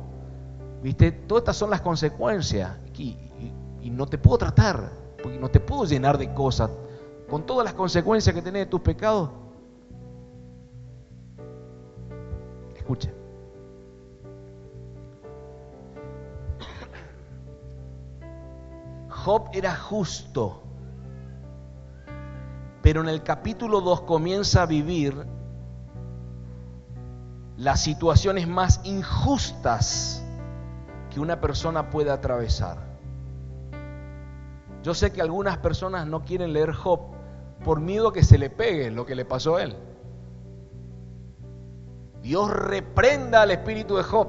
[0.83, 1.11] ¿viste?
[1.11, 2.77] Todas estas son las consecuencias.
[2.99, 3.17] Y,
[3.81, 4.93] y no te puedo tratar,
[5.23, 6.71] porque no te puedo llenar de cosas.
[7.31, 9.45] Con todas las consecuencias que tenés de tus pecados.
[12.87, 13.11] Escucha.
[19.09, 20.62] Job era justo,
[22.82, 25.26] pero en el capítulo 2 comienza a vivir
[27.57, 30.24] las situaciones más injustas
[31.11, 32.78] que una persona puede atravesar.
[34.84, 37.01] Yo sé que algunas personas no quieren leer Job
[37.64, 39.76] por miedo a que se le pegue lo que le pasó a él.
[42.27, 44.27] Dios reprenda al espíritu de Job.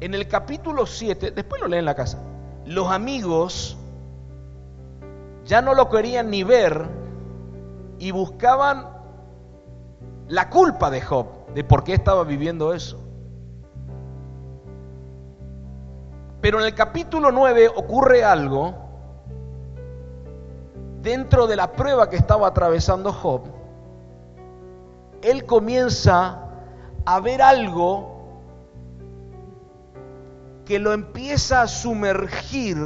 [0.00, 2.18] en el capítulo 7, después lo leen en la casa,
[2.64, 3.76] los amigos
[5.44, 6.86] ya no lo querían ni ver
[7.98, 8.86] y buscaban
[10.28, 13.00] la culpa de Job, de por qué estaba viviendo eso.
[16.40, 18.74] Pero en el capítulo 9 ocurre algo
[21.02, 23.55] dentro de la prueba que estaba atravesando Job.
[25.26, 26.38] Él comienza
[27.04, 28.14] a ver algo
[30.64, 32.76] que lo empieza a sumergir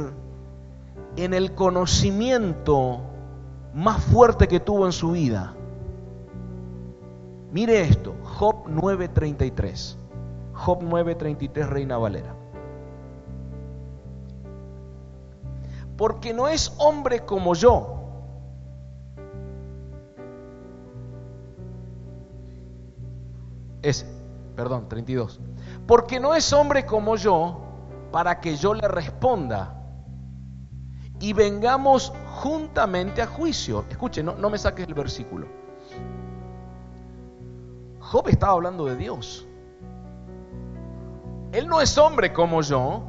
[1.17, 3.01] en el conocimiento
[3.75, 5.53] más fuerte que tuvo en su vida.
[7.51, 9.97] Mire esto, Job 9:33.
[10.53, 12.33] Job 9:33, Reina Valera.
[15.95, 18.00] Porque no es hombre como yo.
[23.81, 24.05] Ese,
[24.55, 25.39] perdón, 32.
[25.87, 27.61] Porque no es hombre como yo
[28.11, 29.77] para que yo le responda
[31.19, 33.85] y vengamos juntamente a juicio.
[33.89, 35.47] Escuche, no, no me saques el versículo.
[37.99, 39.47] Job estaba hablando de Dios.
[41.51, 43.03] Él no es hombre como yo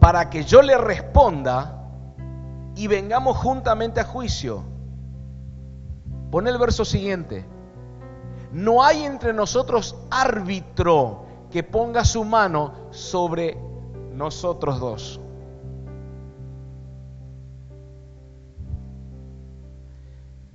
[0.00, 1.74] para que yo le responda
[2.74, 4.62] y vengamos juntamente a juicio.
[6.30, 7.44] Pon el verso siguiente.
[8.52, 13.58] No hay entre nosotros árbitro que ponga su mano sobre
[14.14, 15.20] nosotros dos.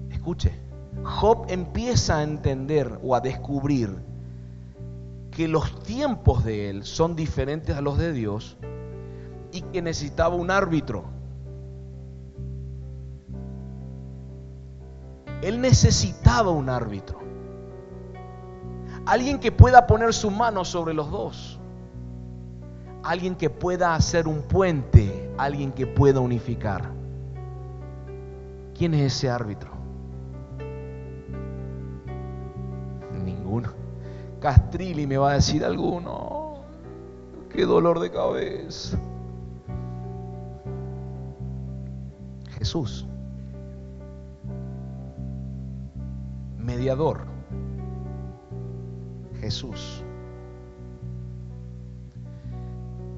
[0.10, 0.54] Escuche,
[1.04, 4.04] Job empieza a entender o a descubrir
[5.32, 8.58] que los tiempos de él son diferentes a los de Dios
[9.52, 11.06] y que necesitaba un árbitro.
[15.42, 17.23] Él necesitaba un árbitro.
[19.06, 21.60] Alguien que pueda poner su mano sobre los dos.
[23.04, 25.30] Alguien que pueda hacer un puente.
[25.38, 26.90] Alguien que pueda unificar.
[28.78, 29.72] ¿Quién es ese árbitro?
[33.24, 33.70] Ninguno.
[34.40, 36.56] Castrilli me va a decir alguno.
[37.50, 38.98] Qué dolor de cabeza.
[42.58, 43.06] Jesús.
[46.58, 47.33] Mediador.
[49.44, 50.02] Jesús.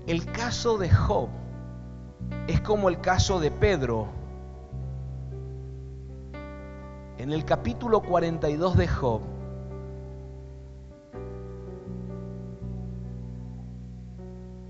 [0.07, 1.29] El caso de Job
[2.47, 4.07] es como el caso de Pedro.
[7.19, 9.21] En el capítulo 42 de Job,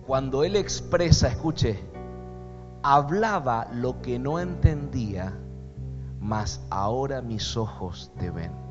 [0.05, 1.79] cuando él expresa, escuche,
[2.83, 5.33] hablaba lo que no entendía,
[6.19, 8.64] mas ahora mis ojos te ven.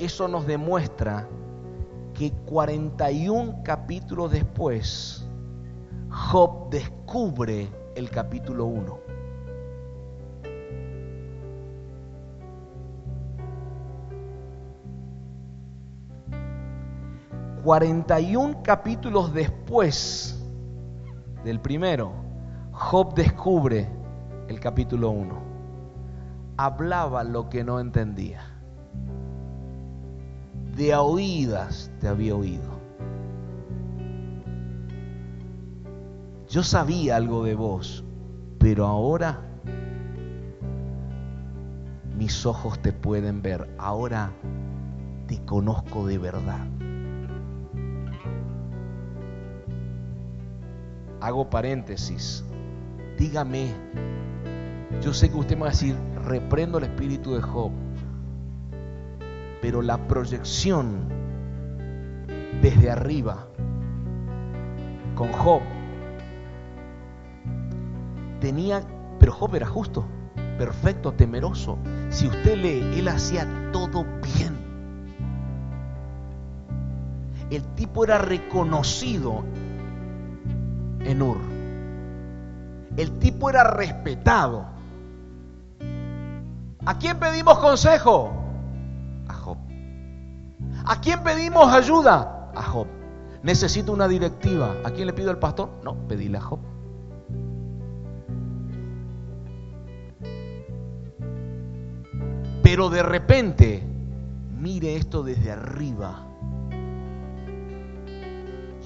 [0.00, 1.28] Eso nos demuestra
[2.14, 5.28] que 41 capítulos después,
[6.08, 8.98] Job descubre el capítulo 1.
[17.62, 20.42] ...41 capítulos después
[21.44, 22.10] del primero,
[22.72, 23.86] Job descubre
[24.48, 25.38] el capítulo 1.
[26.56, 28.49] Hablaba lo que no entendía.
[30.80, 32.80] De oídas te había oído.
[36.48, 38.02] Yo sabía algo de vos,
[38.58, 39.42] pero ahora
[42.16, 43.68] mis ojos te pueden ver.
[43.76, 44.32] Ahora
[45.26, 46.66] te conozco de verdad.
[51.20, 52.42] hago paréntesis,
[53.18, 53.74] dígame,
[55.02, 57.70] yo sé que usted me va a decir, reprendo el espíritu de Job,
[59.60, 61.08] pero la proyección
[62.62, 63.46] desde arriba
[65.14, 65.60] con Job
[68.40, 68.82] tenía,
[69.18, 70.04] pero Job era justo,
[70.58, 71.78] perfecto, temeroso.
[72.08, 74.58] Si usted lee, él hacía todo bien.
[77.50, 79.44] El tipo era reconocido
[81.00, 81.38] en Ur.
[82.96, 84.66] El tipo era respetado.
[86.86, 88.39] ¿A quién pedimos consejo?
[89.30, 89.58] A Job.
[90.84, 92.50] ¿A quién pedimos ayuda?
[92.54, 92.86] A Job.
[93.42, 94.76] Necesito una directiva.
[94.84, 95.70] ¿A quién le pido al pastor?
[95.84, 96.58] No, pedíle a Job.
[102.62, 103.82] Pero de repente,
[104.58, 106.26] mire esto desde arriba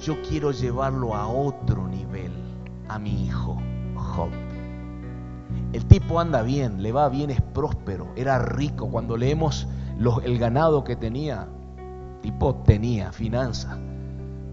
[0.04, 2.30] yo quiero llevarlo a otro nivel,
[2.88, 3.56] a mi hijo
[3.94, 4.28] Job.
[5.72, 8.88] El tipo anda bien, le va bien, es próspero, era rico.
[8.90, 9.66] Cuando leemos
[9.98, 11.48] el ganado que tenía,
[12.20, 13.78] tipo tenía finanza,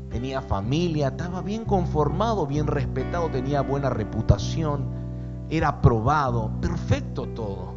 [0.10, 4.86] tenía familia, estaba bien conformado, bien respetado, tenía buena reputación,
[5.50, 7.74] era aprobado, perfecto todo.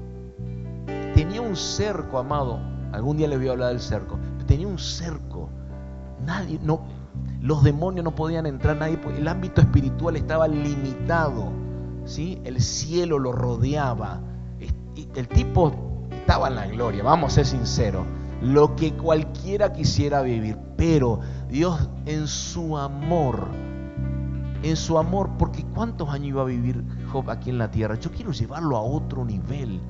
[1.15, 2.59] Tenía un cerco, amado.
[2.93, 4.19] Algún día le voy a hablar del cerco.
[4.47, 5.49] Tenía un cerco.
[6.25, 6.83] Nadie, no,
[7.41, 11.53] los demonios no podían entrar nadie, el ámbito espiritual estaba limitado.
[12.05, 12.41] ¿sí?
[12.45, 14.21] El cielo lo rodeaba.
[15.15, 15.94] El tipo
[16.27, 18.07] en la gloria, vamos a ser sinceros.
[18.41, 20.59] Lo que cualquiera quisiera vivir.
[20.77, 23.49] Pero Dios en su amor,
[24.63, 27.95] en su amor, porque ¿cuántos años iba a vivir Job aquí en la tierra?
[27.97, 29.81] Yo quiero llevarlo a otro nivel.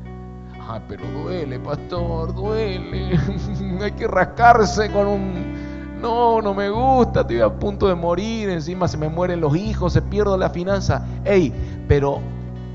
[0.60, 3.18] Ah, pero duele, pastor, duele.
[3.82, 8.86] Hay que rascarse con un no, no me gusta, estoy a punto de morir, encima
[8.88, 11.06] se me mueren los hijos, se pierde la finanza.
[11.24, 11.50] Ey,
[11.88, 12.20] pero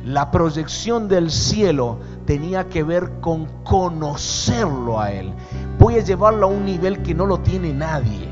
[0.03, 1.99] la proyección del cielo
[2.29, 5.33] tenía que ver con conocerlo a Él.
[5.79, 8.29] Voy a llevarlo a un nivel que no lo tiene nadie.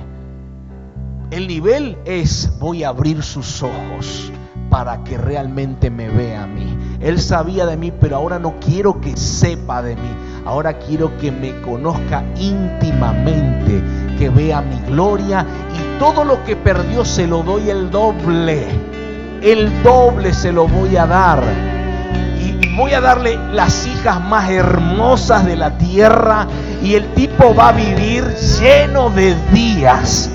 [1.32, 4.32] El nivel es, voy a abrir sus ojos
[4.70, 6.78] para que realmente me vea a mí.
[7.00, 10.16] Él sabía de mí, pero ahora no quiero que sepa de mí.
[10.46, 13.82] Ahora quiero que me conozca íntimamente
[14.20, 15.44] que vea mi gloria
[15.74, 18.68] y todo lo que perdió se lo doy el doble.
[19.42, 21.77] El doble se lo voy a dar.
[22.78, 26.46] Voy a darle las hijas más hermosas de la tierra
[26.84, 28.24] y el tipo va a vivir
[28.60, 30.30] lleno de días.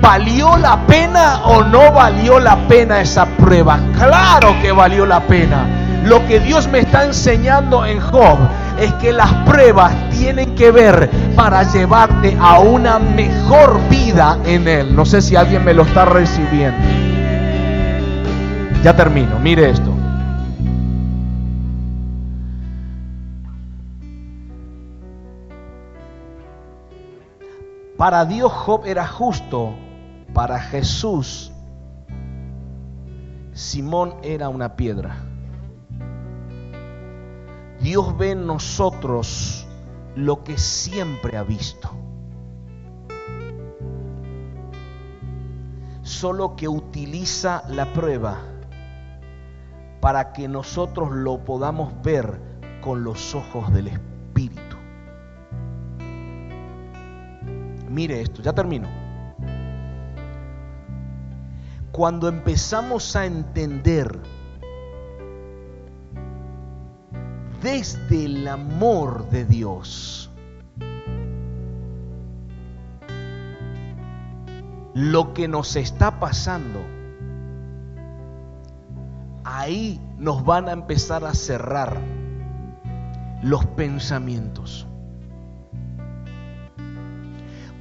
[0.00, 3.78] ¿Valió la pena o no valió la pena esa prueba?
[3.96, 5.64] Claro que valió la pena.
[6.04, 8.36] Lo que Dios me está enseñando en Job
[8.80, 14.96] es que las pruebas tienen que ver para llevarte a una mejor vida en Él.
[14.96, 16.84] No sé si alguien me lo está recibiendo.
[18.82, 19.95] Ya termino, mire esto.
[27.96, 29.74] Para Dios Job era justo,
[30.34, 31.52] para Jesús
[33.56, 35.16] Simón era una piedra.
[37.80, 39.66] Dios ve en nosotros
[40.14, 41.88] lo que siempre ha visto.
[46.02, 48.42] Solo que utiliza la prueba
[50.02, 52.38] para que nosotros lo podamos ver
[52.82, 54.75] con los ojos del Espíritu.
[57.96, 58.88] Mire esto, ya termino.
[61.92, 64.20] Cuando empezamos a entender
[67.62, 70.30] desde el amor de Dios
[74.92, 76.80] lo que nos está pasando,
[79.42, 81.96] ahí nos van a empezar a cerrar
[83.42, 84.86] los pensamientos.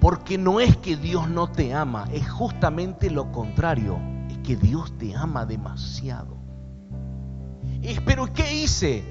[0.06, 3.98] Porque no es que Dios no te ama, es justamente lo contrario,
[4.30, 6.38] es que Dios te ama demasiado.
[8.06, 9.04] Pero ¿qué hice?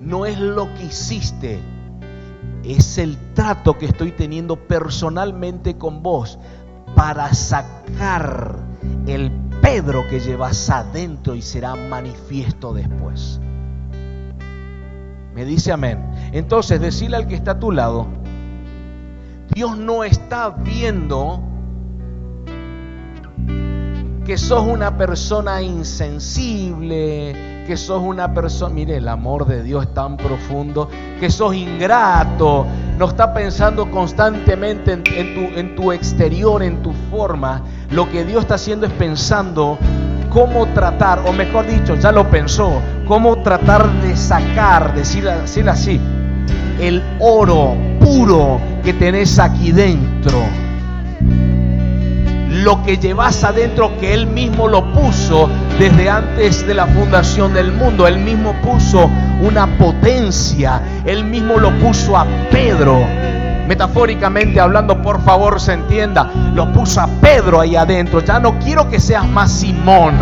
[0.00, 1.60] No es lo que hiciste,
[2.64, 6.38] es el trato que estoy teniendo personalmente con vos
[6.96, 8.56] para sacar
[9.06, 9.30] el
[9.60, 13.38] Pedro que llevas adentro y será manifiesto después.
[15.34, 16.10] Me dice amén.
[16.32, 18.21] Entonces, decirle al que está a tu lado,
[19.54, 21.42] Dios no está viendo
[24.24, 29.92] que sos una persona insensible, que sos una persona, mire, el amor de Dios es
[29.92, 30.88] tan profundo,
[31.20, 37.62] que sos ingrato, no está pensando constantemente en, tu, en tu exterior, en tu forma.
[37.90, 39.76] Lo que Dios está haciendo es pensando
[40.30, 46.00] cómo tratar, o mejor dicho, ya lo pensó, cómo tratar de sacar, decir, decir así,
[46.80, 50.38] el oro puro que tenés aquí dentro.
[52.50, 55.48] Lo que llevas adentro que Él mismo lo puso
[55.78, 58.06] desde antes de la fundación del mundo.
[58.06, 59.10] Él mismo puso
[59.40, 60.82] una potencia.
[61.06, 63.00] Él mismo lo puso a Pedro.
[63.66, 66.30] Metafóricamente hablando, por favor se entienda.
[66.54, 68.20] Lo puso a Pedro ahí adentro.
[68.20, 70.14] Ya no quiero que seas más Simón.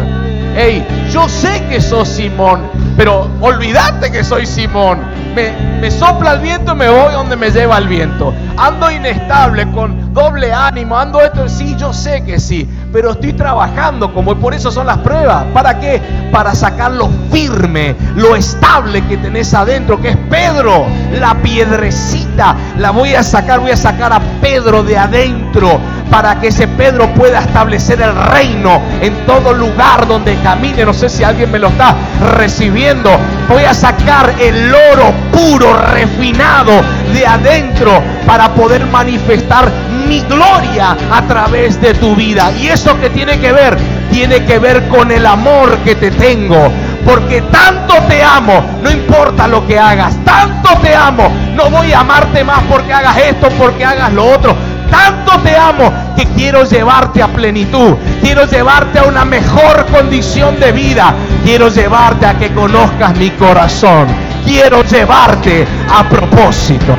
[0.57, 2.63] Hey, yo sé que sos Simón,
[2.97, 4.99] pero olvídate que soy Simón
[5.35, 8.35] me, sopla el viento me voy donde me lleva el viento.
[8.57, 14.13] Ando inestable, con doble ánimo, ando esto, sí, yo sé que sí, pero estoy trabajando
[14.13, 15.45] como por eso son las pruebas.
[15.55, 16.01] ¿Para qué?
[16.33, 20.87] Para sacar lo firme, lo estable que tenés adentro, que es Pedro,
[21.19, 22.57] la piedrecita.
[22.79, 25.81] La voy a sacar, voy a sacar a Pedro de adentro
[26.11, 30.85] para que ese Pedro pueda establecer el reino en todo lugar donde camine.
[30.85, 31.95] No sé si alguien me lo está
[32.37, 33.11] recibiendo.
[33.49, 36.73] Voy a sacar el oro puro, refinado
[37.13, 39.71] de adentro para poder manifestar
[40.07, 42.51] mi gloria a través de tu vida.
[42.61, 43.77] ¿Y eso que tiene que ver?
[44.11, 46.73] Tiene que ver con el amor que te tengo.
[47.05, 52.01] Porque tanto te amo, no importa lo que hagas, tanto te amo, no voy a
[52.01, 54.55] amarte más porque hagas esto, porque hagas lo otro
[54.91, 60.73] tanto te amo que quiero llevarte a plenitud, quiero llevarte a una mejor condición de
[60.73, 64.07] vida, quiero llevarte a que conozcas mi corazón,
[64.45, 66.95] quiero llevarte a propósito.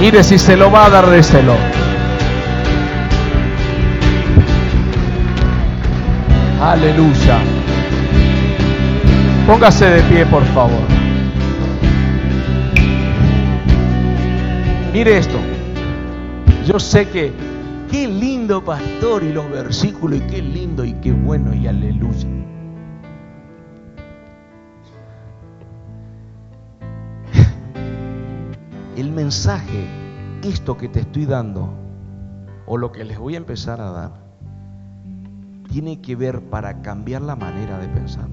[0.00, 1.54] Mire si se lo va a dar, déselo.
[6.62, 7.38] Aleluya.
[9.46, 10.80] Póngase de pie, por favor.
[14.92, 15.38] Mire esto.
[16.66, 17.32] Yo sé que
[17.90, 22.28] qué lindo pastor y los versículos y qué lindo y qué bueno y aleluya.
[28.96, 29.86] El mensaje,
[30.42, 31.72] esto que te estoy dando,
[32.66, 34.12] o lo que les voy a empezar a dar,
[35.68, 38.28] tiene que ver para cambiar la manera de pensar.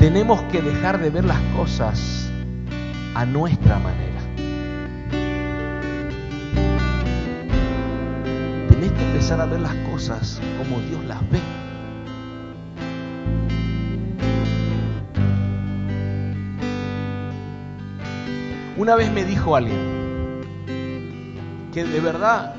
[0.00, 2.33] Tenemos que dejar de ver las cosas
[3.14, 4.20] a nuestra manera.
[8.68, 11.40] Tenés que empezar a ver las cosas como Dios las ve.
[18.76, 20.42] Una vez me dijo alguien
[21.72, 22.54] que de verdad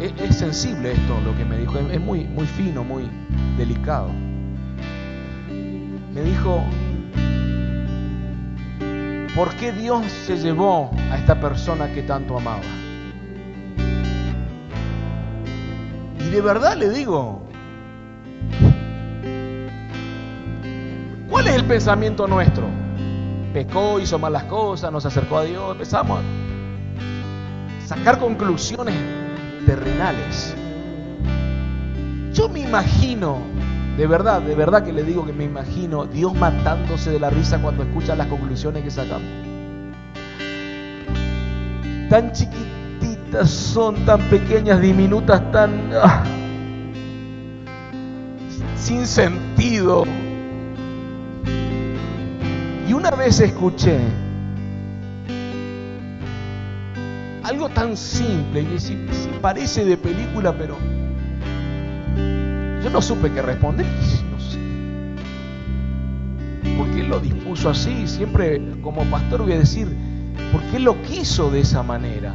[0.00, 3.08] es, sensible esto lo que me dijo, es, muy, muy fino, muy
[3.56, 4.10] delicado
[6.14, 6.64] me dijo,
[9.34, 12.62] ¿por qué Dios se llevó a esta persona que tanto amaba?
[16.20, 17.42] Y de verdad le digo,
[21.28, 22.84] ¿cuál es el pensamiento nuestro?
[23.54, 28.96] pecó, hizo malas cosas, nos acercó a Dios, empezamos a sacar conclusiones
[29.64, 30.56] terrenales.
[32.32, 33.38] Yo me imagino,
[33.96, 37.60] de verdad, de verdad que le digo que me imagino Dios matándose de la risa
[37.60, 39.28] cuando escucha las conclusiones que sacamos.
[42.10, 45.90] Tan chiquititas son, tan pequeñas, diminutas, tan...
[45.94, 46.24] Ah,
[48.76, 50.04] sin sentido.
[52.86, 53.98] Y una vez escuché
[57.44, 58.94] algo tan simple, si,
[59.40, 60.76] parece de película, pero
[62.84, 63.86] yo no supe qué responder.
[64.30, 64.58] No sé.
[66.76, 68.06] Porque Él lo dispuso así.
[68.06, 69.88] Siempre como pastor voy a decir,
[70.52, 72.34] ¿por qué lo quiso de esa manera?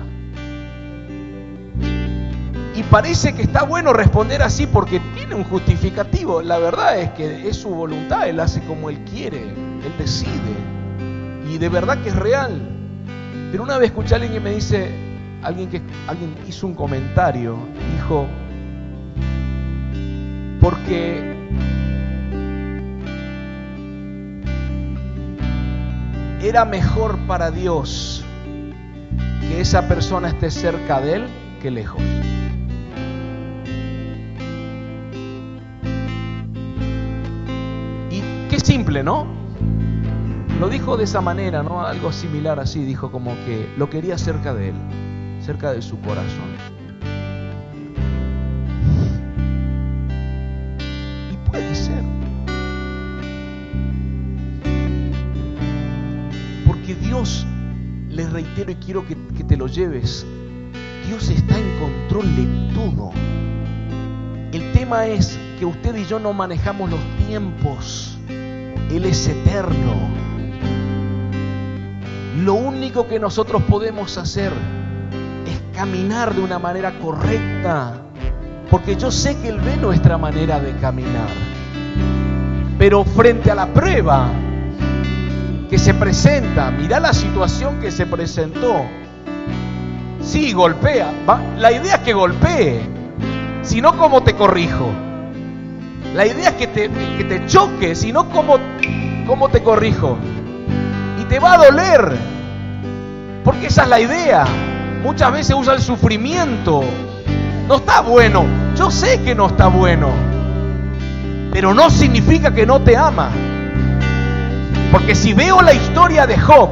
[2.76, 6.42] Y parece que está bueno responder así porque tiene un justificativo.
[6.42, 10.32] La verdad es que es su voluntad, Él hace como Él quiere, Él decide.
[11.48, 12.60] Y de verdad que es real.
[13.52, 14.90] Pero una vez escuché a alguien que me dice,
[15.44, 17.56] alguien que alguien hizo un comentario,
[17.96, 18.26] dijo,
[20.70, 21.36] porque
[26.42, 28.24] era mejor para Dios
[29.42, 31.28] que esa persona esté cerca de Él
[31.60, 32.04] que lejos.
[38.60, 39.26] simple, ¿no?
[40.60, 41.82] Lo dijo de esa manera, ¿no?
[41.82, 44.76] Algo similar así, dijo como que lo quería cerca de él,
[45.44, 46.79] cerca de su corazón.
[58.10, 60.26] Les reitero y quiero que te lo lleves,
[61.06, 63.12] Dios está en control de todo.
[64.54, 68.18] El tema es que usted y yo no manejamos los tiempos.
[68.90, 70.10] Él es eterno.
[72.38, 74.54] Lo único que nosotros podemos hacer
[75.46, 78.02] es caminar de una manera correcta,
[78.72, 81.28] porque yo sé que Él ve nuestra manera de caminar.
[82.78, 84.32] Pero frente a la prueba
[85.70, 88.86] que se presenta, mira la situación que se presentó.
[90.22, 91.12] Sí, golpea.
[91.58, 92.82] La idea es que golpee.
[93.62, 94.90] Si no, ¿cómo te corrijo?
[96.16, 98.58] La idea es que te, que te choque, si no, ¿cómo,
[99.28, 100.18] ¿cómo te corrijo?
[101.22, 102.18] Y te va a doler,
[103.44, 104.46] porque esa es la idea.
[105.04, 106.84] Muchas veces usa el sufrimiento.
[107.68, 108.44] No está bueno,
[108.76, 110.10] yo sé que no está bueno,
[111.52, 113.30] pero no significa que no te ama.
[114.92, 116.70] Porque si veo la historia de Job,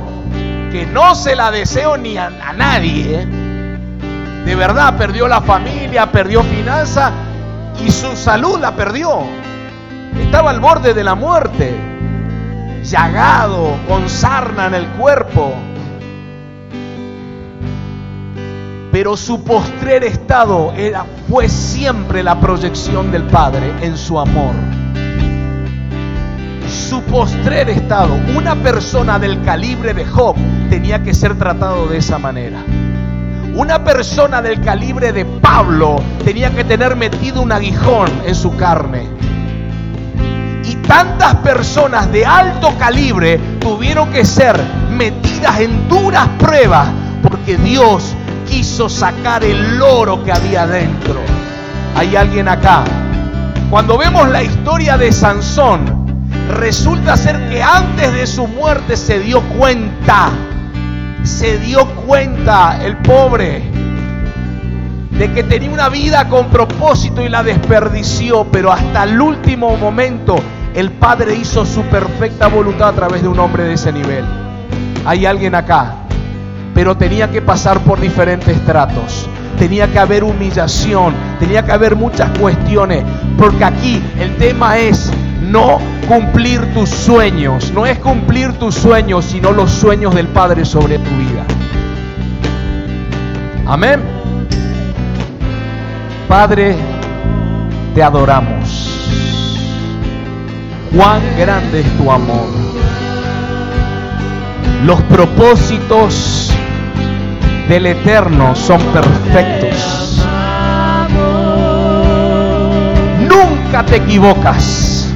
[0.71, 3.27] que no se la deseo ni a, nadie,
[4.45, 7.11] de verdad perdió la familia, perdió finanza
[7.79, 9.19] y su salud la perdió.
[10.19, 11.75] Estaba al borde de la muerte,
[12.83, 15.53] llagado, con sarna en el cuerpo.
[18.91, 24.55] Pero su postrer estado era, fue siempre la proyección del Padre en su amor.
[26.77, 30.35] Su postrer estado, una persona del calibre de Job
[30.69, 32.63] tenía que ser tratado de esa manera.
[33.55, 39.05] Una persona del calibre de Pablo tenía que tener metido un aguijón en su carne.
[40.63, 44.57] Y tantas personas de alto calibre tuvieron que ser
[44.91, 46.87] metidas en duras pruebas
[47.21, 48.13] porque Dios
[48.47, 51.19] quiso sacar el oro que había dentro.
[51.95, 52.85] Hay alguien acá.
[53.69, 55.96] Cuando vemos la historia de Sansón,
[56.49, 60.31] resulta ser que antes de su muerte se dio cuenta
[61.27, 63.61] se dio cuenta el pobre
[65.11, 70.35] de que tenía una vida con propósito y la desperdició, pero hasta el último momento
[70.73, 74.23] el Padre hizo su perfecta voluntad a través de un hombre de ese nivel.
[75.05, 75.95] Hay alguien acá,
[76.73, 79.27] pero tenía que pasar por diferentes tratos.
[79.57, 83.03] Tenía que haber humillación, tenía que haber muchas cuestiones,
[83.37, 85.11] porque aquí el tema es
[85.47, 87.71] no cumplir tus sueños.
[87.73, 91.45] No es cumplir tus sueños, sino los sueños del Padre sobre tu vida.
[93.65, 94.01] Amén.
[96.27, 96.75] Padre,
[97.95, 98.87] te adoramos.
[100.95, 102.47] Cuán grande es tu amor.
[104.85, 106.51] Los propósitos
[107.67, 110.25] del Eterno son perfectos.
[113.27, 115.06] Nunca te equivocas.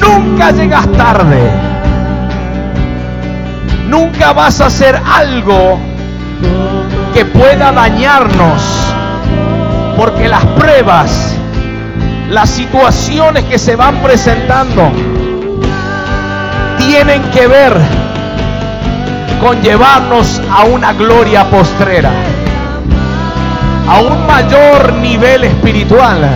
[0.00, 1.50] Nunca llegas tarde.
[3.88, 5.78] Nunca vas a hacer algo
[7.12, 8.62] que pueda dañarnos.
[9.96, 11.36] Porque las pruebas,
[12.30, 14.90] las situaciones que se van presentando,
[16.78, 17.76] tienen que ver
[19.40, 22.10] con llevarnos a una gloria postrera,
[23.88, 26.28] a un mayor nivel espiritual,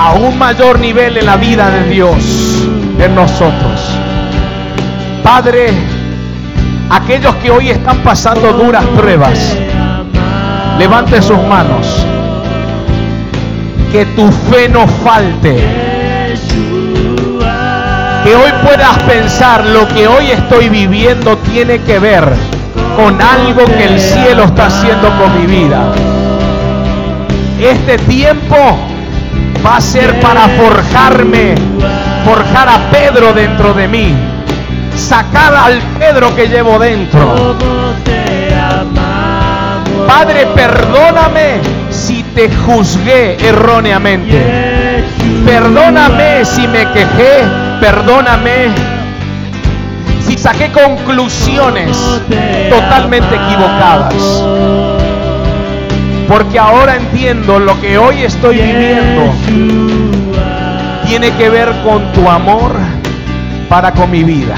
[0.00, 2.68] a un mayor nivel en la vida de Dios
[3.00, 3.80] en nosotros.
[5.24, 5.70] Padre,
[6.88, 9.58] aquellos que hoy están pasando duras pruebas,
[10.78, 12.06] levante sus manos.
[13.90, 15.56] Que tu fe no falte.
[18.22, 22.24] Que hoy puedas pensar lo que hoy estoy viviendo tiene que ver
[22.94, 25.92] con algo que el cielo está haciendo con mi vida.
[27.60, 28.78] Este tiempo
[29.68, 31.54] va a ser para forjarme,
[32.24, 34.14] forjar a Pedro dentro de mí,
[34.96, 37.54] sacar al Pedro que llevo dentro.
[40.06, 41.60] Padre, perdóname
[41.90, 45.04] si te juzgué erróneamente.
[45.44, 47.44] Perdóname si me quejé,
[47.78, 48.70] perdóname
[50.26, 52.22] si saqué conclusiones
[52.70, 54.77] totalmente equivocadas.
[56.28, 59.32] Porque ahora entiendo lo que hoy estoy viviendo
[61.06, 62.72] tiene que ver con tu amor
[63.70, 64.56] para con mi vida.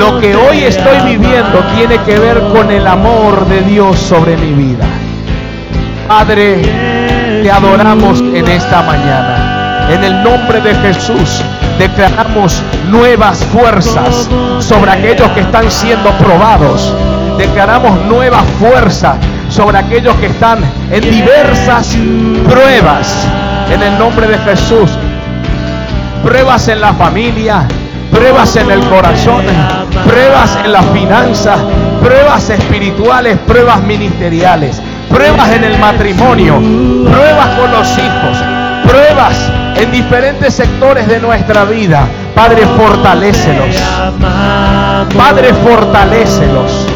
[0.00, 4.52] Lo que hoy estoy viviendo tiene que ver con el amor de Dios sobre mi
[4.52, 4.84] vida.
[6.08, 6.60] Padre,
[7.42, 9.86] te adoramos en esta mañana.
[9.90, 11.40] En el nombre de Jesús
[11.78, 14.28] declaramos nuevas fuerzas
[14.58, 16.92] sobre aquellos que están siendo probados.
[17.38, 19.18] Declaramos nuevas fuerzas
[19.48, 20.58] sobre aquellos que están
[20.90, 21.96] en diversas
[22.48, 23.26] pruebas.
[23.70, 24.90] En el nombre de Jesús.
[26.22, 27.66] Pruebas en la familia,
[28.10, 29.44] pruebas en el corazón,
[30.06, 31.58] pruebas en las finanzas,
[32.02, 34.80] pruebas espirituales, pruebas ministeriales,
[35.10, 38.38] pruebas en el matrimonio, pruebas con los hijos,
[38.86, 39.34] pruebas
[39.76, 42.06] en diferentes sectores de nuestra vida.
[42.34, 43.76] Padre, fortalécelos.
[45.14, 46.86] Padre, fortalécelos.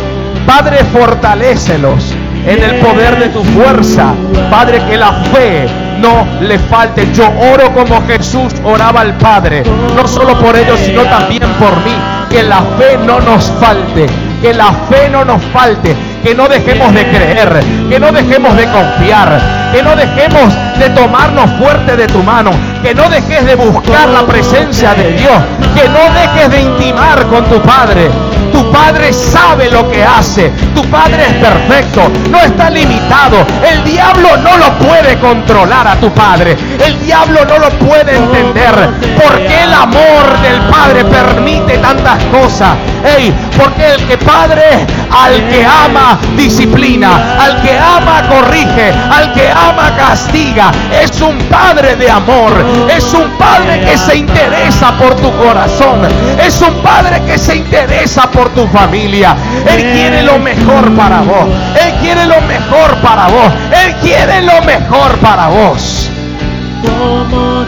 [0.46, 4.14] Padre, fortalécelos en el poder de tu fuerza.
[4.50, 5.66] Padre, que la fe
[6.00, 7.06] no le falte.
[7.12, 9.62] Yo oro como Jesús oraba al Padre,
[9.96, 11.94] no solo por ellos, sino también por mí.
[12.30, 14.06] Que la fe no nos falte,
[14.42, 18.64] que la fe no nos falte, que no dejemos de creer, que no dejemos de
[18.64, 19.40] confiar,
[19.72, 22.50] que no dejemos de tomarnos fuerte de tu mano,
[22.82, 25.38] que no dejes de buscar la presencia de Dios,
[25.74, 28.10] que no dejes de intimar con tu Padre.
[28.52, 33.38] Tu Padre sabe lo que hace, tu Padre es perfecto, no está limitado.
[33.70, 38.74] El diablo no lo puede controlar a tu Padre, el diablo no lo puede entender.
[39.22, 42.76] porque el amor del Padre permite tantas cosas?
[43.04, 49.48] Hey, porque el que Padre al que ama disciplina, al que ama corrige, al que
[49.50, 50.70] ama castiga.
[50.92, 52.52] Es un Padre de amor,
[52.94, 56.00] es un Padre que se interesa por tu corazón,
[56.44, 59.36] es un Padre que se interesa por tu familia.
[59.66, 61.48] Él quiere lo mejor para vos,
[61.82, 63.52] Él quiere lo mejor para vos,
[63.84, 66.10] Él quiere lo mejor para vos.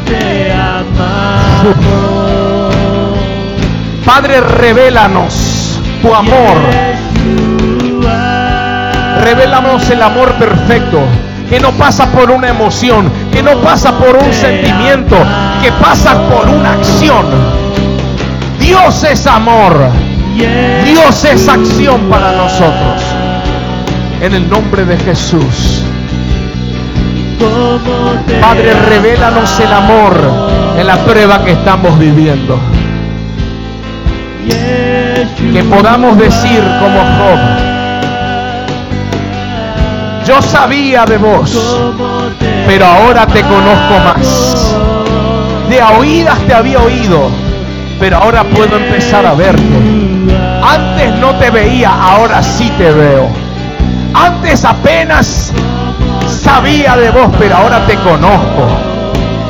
[0.06, 0.52] te
[4.12, 6.56] Padre, revélanos tu amor.
[9.22, 10.98] Revelamos el amor perfecto
[11.48, 15.16] que no pasa por una emoción, que no pasa por un sentimiento,
[15.62, 17.24] que pasa por una acción.
[18.58, 19.78] Dios es amor.
[20.84, 23.00] Dios es acción para nosotros.
[24.20, 25.84] En el nombre de Jesús.
[28.40, 30.20] Padre, revélanos el amor
[30.76, 32.58] en la prueba que estamos viviendo.
[35.52, 37.38] Que podamos decir como Job,
[40.26, 41.90] yo sabía de vos,
[42.66, 44.76] pero ahora te conozco más.
[45.68, 47.30] De oídas te había oído,
[47.98, 49.62] pero ahora puedo empezar a verte.
[50.62, 53.28] Antes no te veía, ahora sí te veo.
[54.14, 55.52] Antes apenas
[56.42, 58.68] sabía de vos, pero ahora te conozco.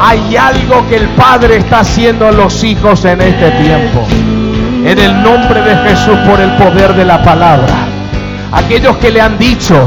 [0.01, 4.07] Hay algo que el Padre está haciendo a los hijos en este tiempo.
[4.91, 7.87] En el nombre de Jesús, por el poder de la palabra.
[8.51, 9.87] Aquellos que le han dicho,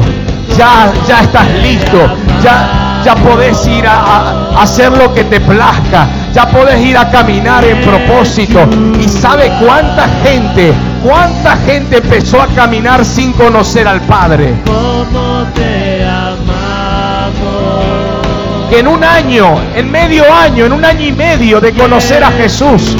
[0.56, 1.98] ya, ya estás listo,
[2.42, 7.66] ya, ya podés ir a, hacer lo que te plazca, ya podés ir a caminar
[7.66, 8.66] en propósito.
[8.98, 10.72] ¿Y sabe cuánta gente,
[11.02, 14.54] cuánta gente empezó a caminar sin conocer al Padre?
[18.70, 22.30] Que en un año, en medio año, en un año y medio de conocer a
[22.30, 22.96] Jesús,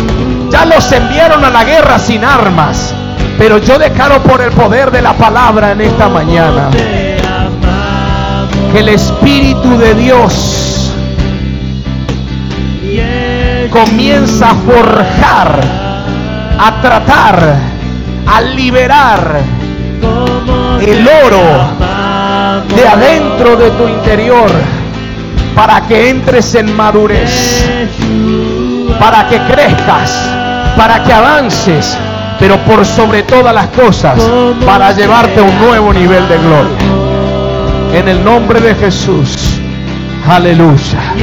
[0.54, 2.94] ya los enviaron a la guerra sin armas.
[3.36, 6.70] Pero yo declaro por el poder de la palabra en esta mañana
[8.72, 10.92] que el Espíritu de Dios
[13.72, 15.60] comienza a forjar
[16.56, 17.56] a tratar,
[18.28, 19.40] a liberar
[20.80, 21.42] el oro
[22.76, 24.50] de adentro de tu interior
[25.54, 27.68] para que entres en madurez,
[28.98, 30.33] para que crezcas,
[30.76, 31.96] para que avances,
[32.38, 34.20] pero por sobre todas las cosas,
[34.64, 36.78] para llevarte a un nuevo nivel de gloria.
[37.92, 39.60] En el nombre de Jesús.
[40.28, 41.14] Aleluya.